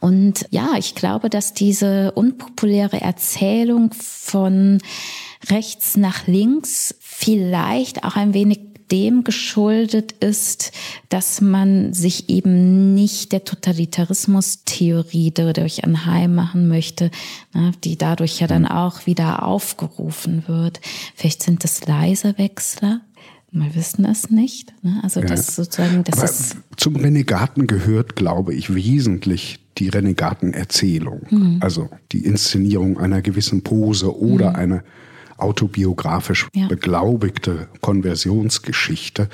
Und 0.00 0.46
ja, 0.50 0.70
ich 0.78 0.94
glaube, 0.94 1.30
dass 1.30 1.54
diese 1.54 2.12
unpopuläre 2.12 3.00
Erzählung 3.00 3.92
von 3.92 4.78
rechts 5.50 5.96
nach 5.96 6.26
links 6.26 6.94
vielleicht 7.00 8.04
auch 8.04 8.16
ein 8.16 8.34
wenig 8.34 8.71
dem 8.92 9.24
geschuldet 9.24 10.12
ist, 10.12 10.70
dass 11.08 11.40
man 11.40 11.94
sich 11.94 12.28
eben 12.28 12.94
nicht 12.94 13.32
der 13.32 13.44
Totalitarismus-Theorie 13.44 15.32
dadurch 15.32 15.82
anheimmachen 15.84 16.68
möchte, 16.68 17.10
ne, 17.54 17.72
die 17.82 17.96
dadurch 17.96 18.40
ja 18.40 18.46
dann 18.46 18.66
auch 18.66 19.06
wieder 19.06 19.44
aufgerufen 19.44 20.44
wird. 20.46 20.80
Vielleicht 21.14 21.42
sind 21.42 21.64
es 21.64 21.86
leise 21.86 22.36
Wechsler. 22.36 23.00
Wir 23.50 23.74
wissen 23.74 24.04
es 24.04 24.30
nicht. 24.30 24.72
Ne? 24.82 25.00
Also 25.02 25.20
ja. 25.20 25.26
das 25.26 25.56
sozusagen, 25.56 26.04
das 26.04 26.18
Aber 26.18 26.24
ist 26.24 26.56
zum 26.76 26.96
Renegaten 26.96 27.66
gehört, 27.66 28.16
glaube 28.16 28.54
ich, 28.54 28.74
wesentlich 28.74 29.58
die 29.78 29.88
Renegatenerzählung. 29.88 31.22
Mhm. 31.30 31.58
Also 31.60 31.88
die 32.12 32.24
Inszenierung 32.24 32.98
einer 32.98 33.22
gewissen 33.22 33.62
Pose 33.62 34.16
oder 34.16 34.50
mhm. 34.50 34.56
eine 34.56 34.84
autobiografisch 35.36 36.48
ja. 36.54 36.66
beglaubigte 36.66 37.68
Konversionsgeschichte. 37.80 39.28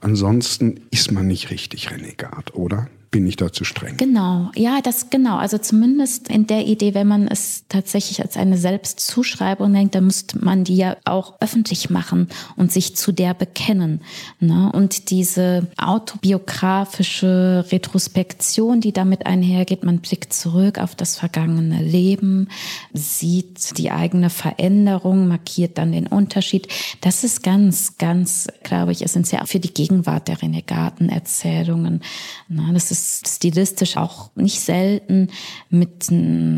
Ansonsten 0.00 0.80
ist 0.90 1.10
man 1.12 1.26
nicht 1.26 1.50
richtig 1.50 1.90
Renegat, 1.90 2.54
oder? 2.54 2.88
Bin 3.10 3.26
ich 3.26 3.36
da 3.36 3.52
zu 3.52 3.64
streng. 3.64 3.96
Genau, 3.96 4.50
ja, 4.54 4.80
das 4.82 5.08
genau. 5.08 5.36
Also 5.38 5.56
zumindest 5.58 6.28
in 6.28 6.46
der 6.46 6.66
Idee, 6.66 6.94
wenn 6.94 7.06
man 7.06 7.26
es 7.26 7.64
tatsächlich 7.68 8.20
als 8.20 8.36
eine 8.36 8.58
Selbstzuschreibung 8.58 9.72
denkt, 9.72 9.94
dann 9.94 10.04
müsste 10.04 10.44
man 10.44 10.64
die 10.64 10.76
ja 10.76 10.96
auch 11.04 11.34
öffentlich 11.40 11.88
machen 11.88 12.28
und 12.56 12.70
sich 12.70 12.96
zu 12.96 13.12
der 13.12 13.32
bekennen. 13.32 14.02
Ne? 14.40 14.70
Und 14.72 15.10
diese 15.10 15.68
autobiografische 15.78 17.64
Retrospektion, 17.70 18.80
die 18.80 18.92
damit 18.92 19.24
einhergeht, 19.24 19.84
man 19.84 20.00
blickt 20.00 20.32
zurück 20.32 20.78
auf 20.78 20.94
das 20.94 21.16
vergangene 21.16 21.82
Leben, 21.82 22.48
sieht 22.92 23.78
die 23.78 23.90
eigene 23.90 24.28
Veränderung, 24.28 25.28
markiert 25.28 25.78
dann 25.78 25.92
den 25.92 26.06
Unterschied. 26.06 26.68
Das 27.00 27.24
ist 27.24 27.42
ganz, 27.42 27.96
ganz, 27.96 28.48
glaube 28.62 28.92
ich, 28.92 29.02
essentiell 29.02 29.46
für 29.46 29.60
die 29.60 29.72
Gegenwart 29.72 30.28
der 30.28 30.42
Renegatenerzählungen. 30.42 32.02
Ne? 32.48 32.70
Das 32.74 32.90
ist 32.90 32.97
ist 32.98 33.28
stilistisch 33.28 33.96
auch 33.96 34.30
nicht 34.34 34.60
selten 34.60 35.28
mit 35.70 36.10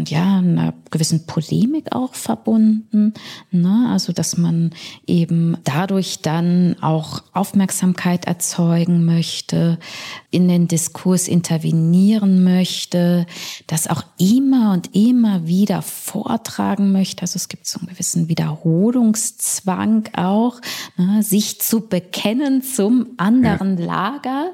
ja, 0.08 0.38
einer 0.38 0.74
gewissen 0.90 1.26
Polemik 1.26 1.92
auch 1.92 2.14
verbunden. 2.14 3.14
Ne? 3.50 3.88
Also, 3.90 4.12
dass 4.12 4.36
man 4.36 4.70
eben 5.06 5.56
dadurch 5.64 6.20
dann 6.20 6.76
auch 6.80 7.22
Aufmerksamkeit 7.32 8.26
erzeugen 8.26 9.04
möchte, 9.04 9.78
in 10.30 10.48
den 10.48 10.68
Diskurs 10.68 11.28
intervenieren 11.28 12.44
möchte, 12.44 13.26
das 13.66 13.86
auch 13.86 14.04
immer 14.18 14.72
und 14.72 14.94
immer 14.94 15.46
wieder 15.46 15.82
vortragen 15.82 16.92
möchte. 16.92 17.22
Also 17.22 17.36
es 17.36 17.48
gibt 17.48 17.66
so 17.66 17.78
einen 17.78 17.88
gewissen 17.88 18.28
Wiederholungszwang 18.28 20.08
auch, 20.16 20.60
ne? 20.96 21.22
sich 21.22 21.60
zu 21.60 21.88
bekennen 21.88 22.62
zum 22.62 23.08
anderen 23.16 23.78
ja. 23.78 23.84
Lager. 23.84 24.50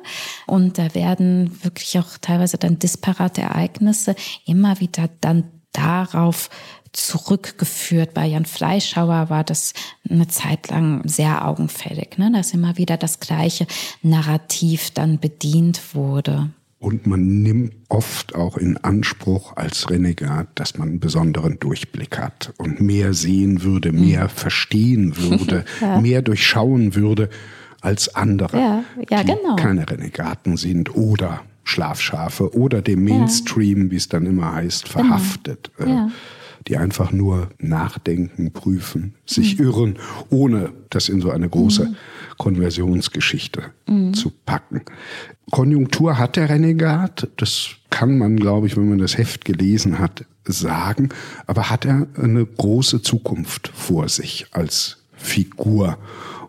Und 0.46 0.79
da 0.79 0.94
werden 0.94 1.62
wirklich 1.62 1.76
wirklich 1.77 1.99
auch 1.99 2.19
teilweise 2.21 2.57
dann 2.57 2.79
disparate 2.79 3.43
Ereignisse 3.43 4.17
immer 4.47 4.81
wieder 4.81 5.11
dann 5.21 5.45
darauf 5.73 6.49
zurückgeführt. 6.93 8.15
Bei 8.15 8.25
Jan 8.25 8.47
Fleischhauer 8.47 9.29
war 9.29 9.45
das 9.45 9.75
eine 10.09 10.27
Zeit 10.29 10.71
lang 10.71 11.07
sehr 11.07 11.47
augenfällig, 11.47 12.17
ne? 12.17 12.31
dass 12.33 12.55
immer 12.55 12.79
wieder 12.79 12.97
das 12.97 13.21
gleiche 13.21 13.67
Narrativ 14.03 14.91
dann 14.93 15.19
bedient 15.21 15.95
wurde. 15.95 16.51
Und 16.79 17.07
man 17.07 17.43
nimmt 17.43 17.75
oft 17.89 18.35
auch 18.35 18.57
in 18.57 18.77
Anspruch 18.79 19.57
als 19.57 19.91
Renegat, 19.91 20.49
dass 20.55 20.79
man 20.79 20.89
einen 20.89 21.01
besonderen 21.01 21.59
Durchblick 21.59 22.19
hat 22.19 22.53
und 22.59 22.81
mehr 22.81 23.12
sehen 23.12 23.62
würde, 23.62 23.93
mehr 23.93 24.25
mhm. 24.25 24.29
verstehen 24.31 25.17
würde, 25.19 25.65
ja. 25.81 26.01
mehr 26.01 26.23
durchschauen 26.23 26.95
würde 26.95 27.29
als 27.81 28.15
andere, 28.15 28.59
ja, 28.59 28.85
ja, 29.11 29.23
die 29.23 29.33
genau. 29.33 29.57
keine 29.57 29.89
Renegaten 29.89 30.57
sind 30.57 30.95
oder 30.95 31.43
Schlafschafe 31.67 32.55
oder 32.55 32.81
dem 32.81 33.05
Mainstream, 33.05 33.87
ja. 33.87 33.91
wie 33.91 33.97
es 33.97 34.09
dann 34.09 34.25
immer 34.25 34.55
heißt, 34.55 34.85
genau. 34.85 35.09
verhaftet. 35.09 35.71
Genau. 35.77 35.91
Ja. 35.91 36.11
Die 36.69 36.77
einfach 36.77 37.13
nur 37.13 37.51
nachdenken, 37.59 38.53
prüfen, 38.53 39.15
sich 39.25 39.59
mhm. 39.59 39.65
irren, 39.65 39.99
ohne 40.31 40.73
das 40.91 41.09
in 41.09 41.21
so 41.21 41.31
eine 41.31 41.49
große 41.49 41.87
mhm. 41.87 41.97
Konversionsgeschichte 42.39 43.63
mhm. 43.87 44.15
zu 44.15 44.33
packen. 44.45 44.83
Konjunktur 45.51 46.19
hat 46.19 46.37
der 46.37 46.49
Renegat, 46.49 47.29
das 47.37 47.71
kann 47.91 48.19
man, 48.19 48.37
glaube 48.37 48.67
ich, 48.67 48.77
wenn 48.77 48.89
man 48.89 48.99
das 48.99 49.19
Heft 49.19 49.45
gelesen 49.45 49.99
hat, 49.99 50.25
sagen, 50.45 51.09
aber 51.47 51.71
hat 51.71 51.85
er 51.85 52.07
eine 52.17 52.45
große 52.47 53.03
Zukunft 53.03 53.69
vor 53.75 54.09
sich 54.09 54.47
als 54.53 54.99
Figur? 55.17 55.99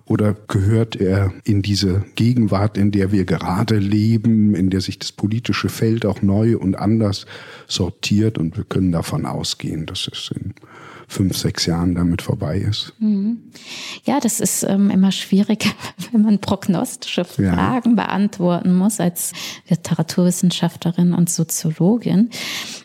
Oder 0.08 0.36
gehört 0.48 0.96
er 0.96 1.34
in 1.44 1.62
diese 1.62 2.06
Gegenwart, 2.16 2.78
in 2.78 2.92
der 2.92 3.12
wir 3.12 3.26
gerade 3.26 3.78
leben, 3.78 4.56
in 4.56 4.70
der 4.70 4.80
sich 4.80 5.00
das 5.00 5.12
politische 5.12 5.68
Feld 5.68 6.06
auch 6.06 6.22
neu 6.22 6.58
und 6.58 6.76
anders 6.76 7.26
sortiert? 7.68 8.38
Und 8.38 8.56
wir 8.56 8.64
können 8.64 8.94
davon 8.94 9.26
ausgehen, 9.26 9.86
dass 9.86 10.10
es 10.12 10.32
in 10.34 10.54
fünf, 11.08 11.38
sechs 11.38 11.66
Jahren 11.66 11.96
damit 11.96 12.22
vorbei 12.22 12.58
ist. 12.58 12.94
Mhm. 13.00 13.38
Ja, 14.04 14.20
das 14.20 14.42
ist 14.42 14.64
ähm, 14.64 14.90
immer 14.90 15.14
schwierig, 15.14 15.66
wenn 16.12 16.22
man 16.22 16.40
prognostische 16.40 17.24
Fragen 17.24 17.92
ja. 17.92 17.96
beantworten 17.96 18.76
muss 18.76 19.00
als 19.00 19.32
Literaturwissenschaftlerin 19.70 21.14
und 21.14 21.30
Soziologin. 21.30 22.30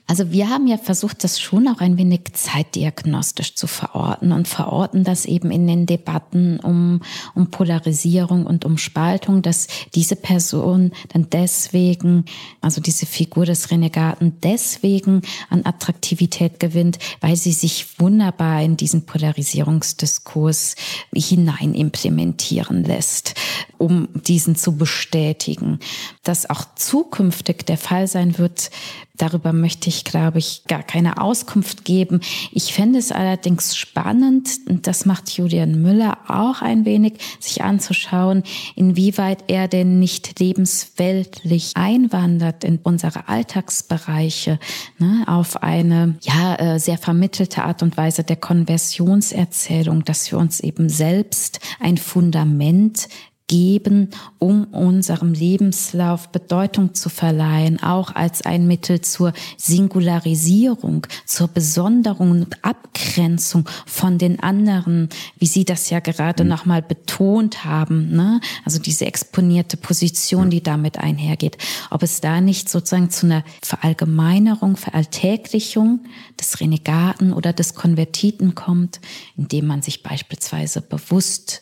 Also 0.07 0.31
wir 0.31 0.51
haben 0.51 0.67
ja 0.67 0.77
versucht, 0.77 1.25
das 1.25 1.41
schon 1.41 1.67
auch 1.69 1.81
ein 1.81 1.97
wenig 1.97 2.21
zeitdiagnostisch 2.33 3.55
zu 3.55 3.67
verorten 3.67 4.33
und 4.33 4.47
verorten 4.47 5.05
das 5.05 5.25
eben 5.25 5.51
in 5.51 5.67
den 5.67 5.87
Debatten 5.87 6.61
um, 6.61 7.01
um 7.35 7.51
Polarisierung 7.51 8.47
und 8.47 8.65
um 8.65 8.79
Spaltung, 8.79 9.43
dass 9.43 9.69
diese 9.95 10.17
Person 10.17 10.93
dann 11.13 11.29
deswegen, 11.31 12.27
also 12.61 12.81
diese 12.81 13.07
Figur 13.07 13.47
des 13.47 13.71
Renegaten 13.71 14.37
deswegen 14.43 15.23
an 15.51 15.65
Attraktivität 15.65 16.61
gewinnt, 16.61 16.99
weil 17.21 17.37
sie 17.37 17.53
sich 17.53 17.99
wunderbar 18.13 18.63
in 18.63 18.77
diesen 18.77 19.07
Polarisierungsdiskurs 19.07 20.77
hinein 21.15 21.73
implementieren 21.73 22.85
lässt, 22.85 23.35
um 23.79 24.09
diesen 24.13 24.55
zu 24.55 24.77
bestätigen. 24.77 25.79
Dass 26.23 26.49
auch 26.51 26.67
zukünftig 26.77 27.65
der 27.65 27.79
Fall 27.79 28.07
sein 28.07 28.37
wird, 28.37 28.71
Darüber 29.19 29.53
möchte 29.53 29.91
ich, 29.91 30.05
glaube 30.05 30.39
ich, 30.39 30.63
gar 30.69 30.83
keine 30.83 31.21
Auskunft 31.21 31.85
geben. 31.85 32.21
Ich 32.51 32.73
fände 32.73 32.99
es 32.99 33.13
allerdings 33.13 33.77
spannend, 33.77 34.49
und 34.69 34.87
das 34.87 35.05
macht 35.05 35.31
Julian 35.31 35.83
Müller 35.83 36.19
auch 36.29 36.63
ein 36.63 36.87
wenig, 36.87 37.15
sich 37.39 37.63
anzuschauen, 37.63 38.43
inwieweit 38.75 39.45
er 39.49 39.69
denn 39.69 39.99
nicht 39.99 40.41
lebensweltlich 40.41 41.73
einwandert 41.75 42.65
in 42.65 42.79
unsere 42.83 43.29
Alltagsbereiche, 43.29 44.59
ne, 44.99 45.25
auf 45.27 45.63
eine 45.63 46.17
ja 46.23 46.55
äh, 46.57 46.79
sehr 46.79 46.99
vermittelte 46.99 47.65
Art 47.65 47.83
und 47.83 47.99
Weise 47.99 48.25
der 48.25 48.37
Konversionserzählung, 48.37 50.05
dass 50.05 50.31
wir 50.33 50.39
uns 50.39 50.61
eben 50.61 50.89
selbst 50.89 51.61
ein 51.81 51.99
Fundament 51.99 53.09
geben, 53.53 54.09
um 54.39 54.65
unserem 54.65 55.35
Lebenslauf 55.35 56.31
Bedeutung 56.31 56.95
zu 56.95 57.11
verleihen, 57.11 57.83
auch 57.83 58.15
als 58.15 58.41
ein 58.41 58.67
Mittel 58.67 59.03
zur 59.03 59.35
Singularisierung, 59.59 61.07
zur 61.27 61.49
Besonderung 61.49 62.31
und 62.31 62.65
Abgrenzung 62.65 63.69
von 63.85 64.17
den 64.17 64.43
anderen, 64.43 65.11
wie 65.39 65.45
Sie 65.45 65.67
das 65.67 65.91
ja 65.91 66.01
gerade 66.01 66.45
mhm. 66.45 66.49
nochmal 66.49 66.81
betont 66.81 67.67
haben, 67.67 68.17
ne? 68.17 68.41
also 68.65 68.79
diese 68.79 69.05
exponierte 69.05 69.77
Position, 69.77 70.49
die 70.49 70.63
damit 70.63 70.97
einhergeht, 70.97 71.59
ob 71.91 72.03
es 72.03 72.23
da 72.23 72.41
nicht 72.41 72.71
sozusagen 72.71 73.11
zu 73.11 73.27
einer 73.27 73.45
Verallgemeinerung, 73.61 74.79
Veralltäglichung 74.79 76.01
des 76.41 76.59
Renegaten 76.59 77.35
oder 77.35 77.53
des 77.53 77.75
Konvertiten 77.75 78.55
kommt, 78.55 78.99
indem 79.37 79.67
man 79.67 79.83
sich 79.83 80.03
beispielsweise 80.03 80.81
bewusst 80.81 81.61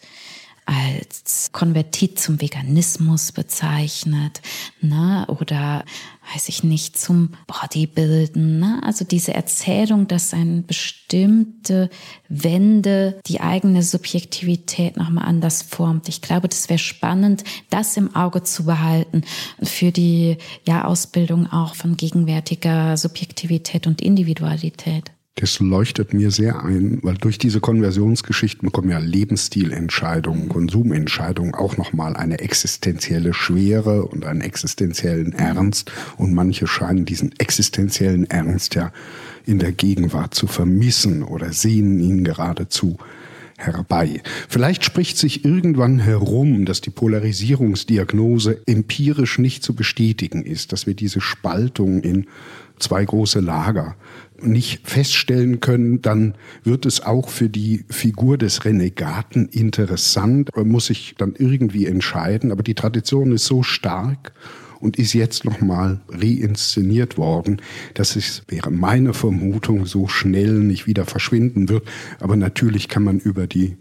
als 0.71 1.51
Konvertit 1.51 2.21
zum 2.21 2.41
Veganismus 2.41 3.33
bezeichnet, 3.33 4.41
ne? 4.81 5.27
oder 5.27 5.85
weiß 6.33 6.49
ich 6.49 6.63
nicht, 6.63 6.97
zum 6.97 7.31
Bodybuilden. 7.49 8.61
Ne? 8.61 8.81
Also 8.85 9.05
diese 9.05 9.35
Erzählung, 9.35 10.07
dass 10.07 10.33
eine 10.33 10.63
bestimmte 10.63 11.91
Wende 12.29 13.19
die 13.27 13.41
eigene 13.41 13.83
Subjektivität 13.83 14.97
nochmal 14.97 15.25
anders 15.25 15.63
formt. 15.63 16.09
Ich 16.09 16.23
glaube, 16.23 16.49
das 16.49 16.69
wäre 16.69 16.79
spannend, 16.79 17.43
das 17.71 17.97
im 17.97 18.15
Auge 18.15 18.45
zu 18.45 18.65
behalten 18.65 19.23
für 19.61 19.91
die 19.91 20.37
ja, 20.69 20.85
Ausbildung 20.85 21.51
auch 21.51 21.75
von 21.75 21.97
gegenwärtiger 21.97 22.97
Subjektivität 22.97 23.89
und 23.89 24.01
Individualität. 24.01 25.11
Das 25.37 25.59
leuchtet 25.61 26.13
mir 26.13 26.31
sehr 26.31 26.63
ein, 26.65 26.99
weil 27.03 27.15
durch 27.15 27.39
diese 27.39 27.61
Konversionsgeschichten 27.61 28.67
bekommen 28.67 28.91
ja 28.91 28.99
Lebensstilentscheidungen, 28.99 30.49
Konsumentscheidungen 30.49 31.55
auch 31.55 31.77
nochmal 31.77 32.17
eine 32.17 32.41
existenzielle 32.41 33.33
Schwere 33.33 34.07
und 34.07 34.27
einen 34.27 34.43
existenziellen 34.43 35.33
Ernst. 35.33 35.93
Und 36.19 36.35
manche 36.35 36.67
scheinen 36.67 37.07
diesen 37.07 37.33
existenziellen 37.39 38.29
Ernst 38.29 38.75
ja 38.75 38.93
in 39.47 39.59
der 39.59 39.73
Gegenwart 39.73 40.35
zu 40.35 40.47
vermissen 40.47 41.23
oder 41.23 41.53
sehen 41.53 42.01
ihn 42.01 42.25
geradezu 42.25 42.99
herbei. 43.57 44.23
Vielleicht 44.49 44.85
spricht 44.85 45.17
sich 45.17 45.45
irgendwann 45.45 45.99
herum, 46.01 46.65
dass 46.65 46.81
die 46.81 46.91
Polarisierungsdiagnose 46.91 48.63
empirisch 48.67 49.39
nicht 49.39 49.63
zu 49.63 49.75
bestätigen 49.75 50.45
ist, 50.45 50.73
dass 50.73 50.87
wir 50.87 50.95
diese 50.95 51.21
Spaltung 51.21 52.01
in 52.03 52.27
zwei 52.79 53.05
große 53.05 53.41
Lager 53.41 53.97
nicht 54.43 54.89
feststellen 54.89 55.61
können, 55.61 56.03
dann 56.03 56.35
wird 56.65 56.87
es 56.87 57.03
auch 57.03 57.29
für 57.29 57.49
die 57.49 57.85
Figur 57.89 58.39
des 58.39 58.65
Renegaten 58.65 59.49
interessant, 59.49 60.51
Man 60.57 60.69
muss 60.69 60.87
sich 60.87 61.15
dann 61.19 61.35
irgendwie 61.39 61.87
entscheiden. 61.87 62.53
Aber 62.53 62.63
die 62.63 62.75
Tradition 62.75 63.33
ist 63.33 63.47
so 63.47 63.63
stark 63.63 64.33
und 64.81 64.99
ist 64.99 65.13
jetzt 65.13 65.45
nochmal 65.45 66.01
reinszeniert 66.09 67.19
worden, 67.19 67.61
dass 67.95 68.17
es, 68.17 68.43
wäre 68.49 68.71
meine 68.71 69.15
Vermutung, 69.15 69.87
so 69.87 70.09
schnell 70.09 70.61
nicht 70.61 70.87
wieder 70.87 71.05
verschwinden 71.05 71.69
wird. 71.69 71.87
Aber 72.19 72.37
natürlich 72.37 72.89
kann 72.89 73.05
man 73.05 73.19
über 73.19 73.47
die 73.47 73.77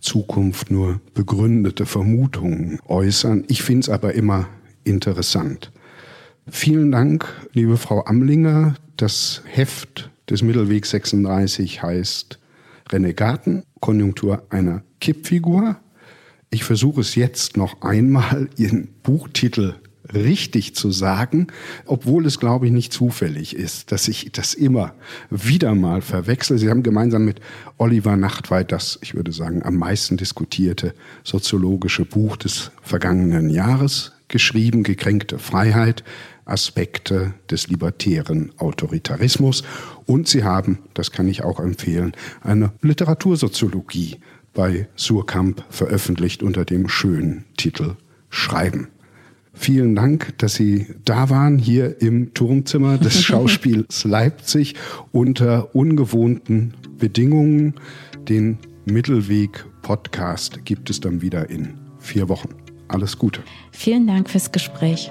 Zukunft 0.00 0.70
nur 0.70 1.00
begründete 1.14 1.86
Vermutungen 1.86 2.78
äußern. 2.86 3.44
Ich 3.48 3.62
finde 3.62 3.80
es 3.80 3.88
aber 3.88 4.14
immer 4.14 4.46
interessant. 4.84 5.72
Vielen 6.46 6.92
Dank, 6.92 7.26
liebe 7.52 7.76
Frau 7.78 8.04
Amlinger. 8.04 8.74
Das 8.96 9.42
Heft 9.46 10.10
des 10.30 10.42
Mittelwegs 10.42 10.90
36 10.90 11.82
heißt 11.82 12.38
Renegaten, 12.90 13.64
Konjunktur 13.80 14.46
einer 14.50 14.84
Kippfigur. 15.00 15.76
Ich 16.50 16.62
versuche 16.62 17.00
es 17.00 17.16
jetzt 17.16 17.56
noch 17.56 17.82
einmal, 17.82 18.48
Ihren 18.56 18.88
Buchtitel 19.02 19.74
richtig 20.12 20.76
zu 20.76 20.92
sagen, 20.92 21.48
obwohl 21.86 22.26
es, 22.26 22.38
glaube 22.38 22.66
ich, 22.66 22.72
nicht 22.72 22.92
zufällig 22.92 23.56
ist, 23.56 23.90
dass 23.90 24.06
ich 24.06 24.30
das 24.30 24.54
immer 24.54 24.94
wieder 25.28 25.74
mal 25.74 26.00
verwechsel. 26.00 26.58
Sie 26.58 26.68
haben 26.68 26.84
gemeinsam 26.84 27.24
mit 27.24 27.40
Oliver 27.78 28.16
Nachtweit 28.16 28.70
das, 28.70 28.98
ich 29.02 29.14
würde 29.14 29.32
sagen, 29.32 29.64
am 29.64 29.76
meisten 29.76 30.16
diskutierte 30.16 30.94
soziologische 31.24 32.04
Buch 32.04 32.36
des 32.36 32.70
vergangenen 32.82 33.50
Jahres 33.50 34.12
geschrieben, 34.28 34.82
Gekränkte 34.82 35.38
Freiheit. 35.38 36.04
Aspekte 36.44 37.34
des 37.50 37.68
libertären 37.68 38.52
Autoritarismus. 38.58 39.64
Und 40.06 40.28
sie 40.28 40.44
haben, 40.44 40.78
das 40.94 41.10
kann 41.10 41.28
ich 41.28 41.42
auch 41.42 41.60
empfehlen, 41.60 42.12
eine 42.42 42.72
Literatursoziologie 42.82 44.18
bei 44.52 44.88
Surkamp 44.96 45.64
veröffentlicht 45.70 46.42
unter 46.42 46.64
dem 46.64 46.88
schönen 46.88 47.44
Titel 47.56 47.96
Schreiben. 48.30 48.88
Vielen 49.52 49.94
Dank, 49.94 50.36
dass 50.38 50.54
Sie 50.54 50.86
da 51.04 51.30
waren, 51.30 51.58
hier 51.58 52.02
im 52.02 52.34
Turmzimmer 52.34 52.98
des 52.98 53.22
Schauspiels 53.22 54.04
Leipzig 54.04 54.74
unter 55.12 55.74
ungewohnten 55.74 56.74
Bedingungen. 56.98 57.74
Den 58.28 58.58
Mittelweg-Podcast 58.84 60.64
gibt 60.64 60.90
es 60.90 61.00
dann 61.00 61.22
wieder 61.22 61.48
in 61.50 61.74
vier 61.98 62.28
Wochen. 62.28 62.48
Alles 62.88 63.16
Gute. 63.16 63.42
Vielen 63.70 64.06
Dank 64.06 64.28
fürs 64.28 64.50
Gespräch. 64.50 65.10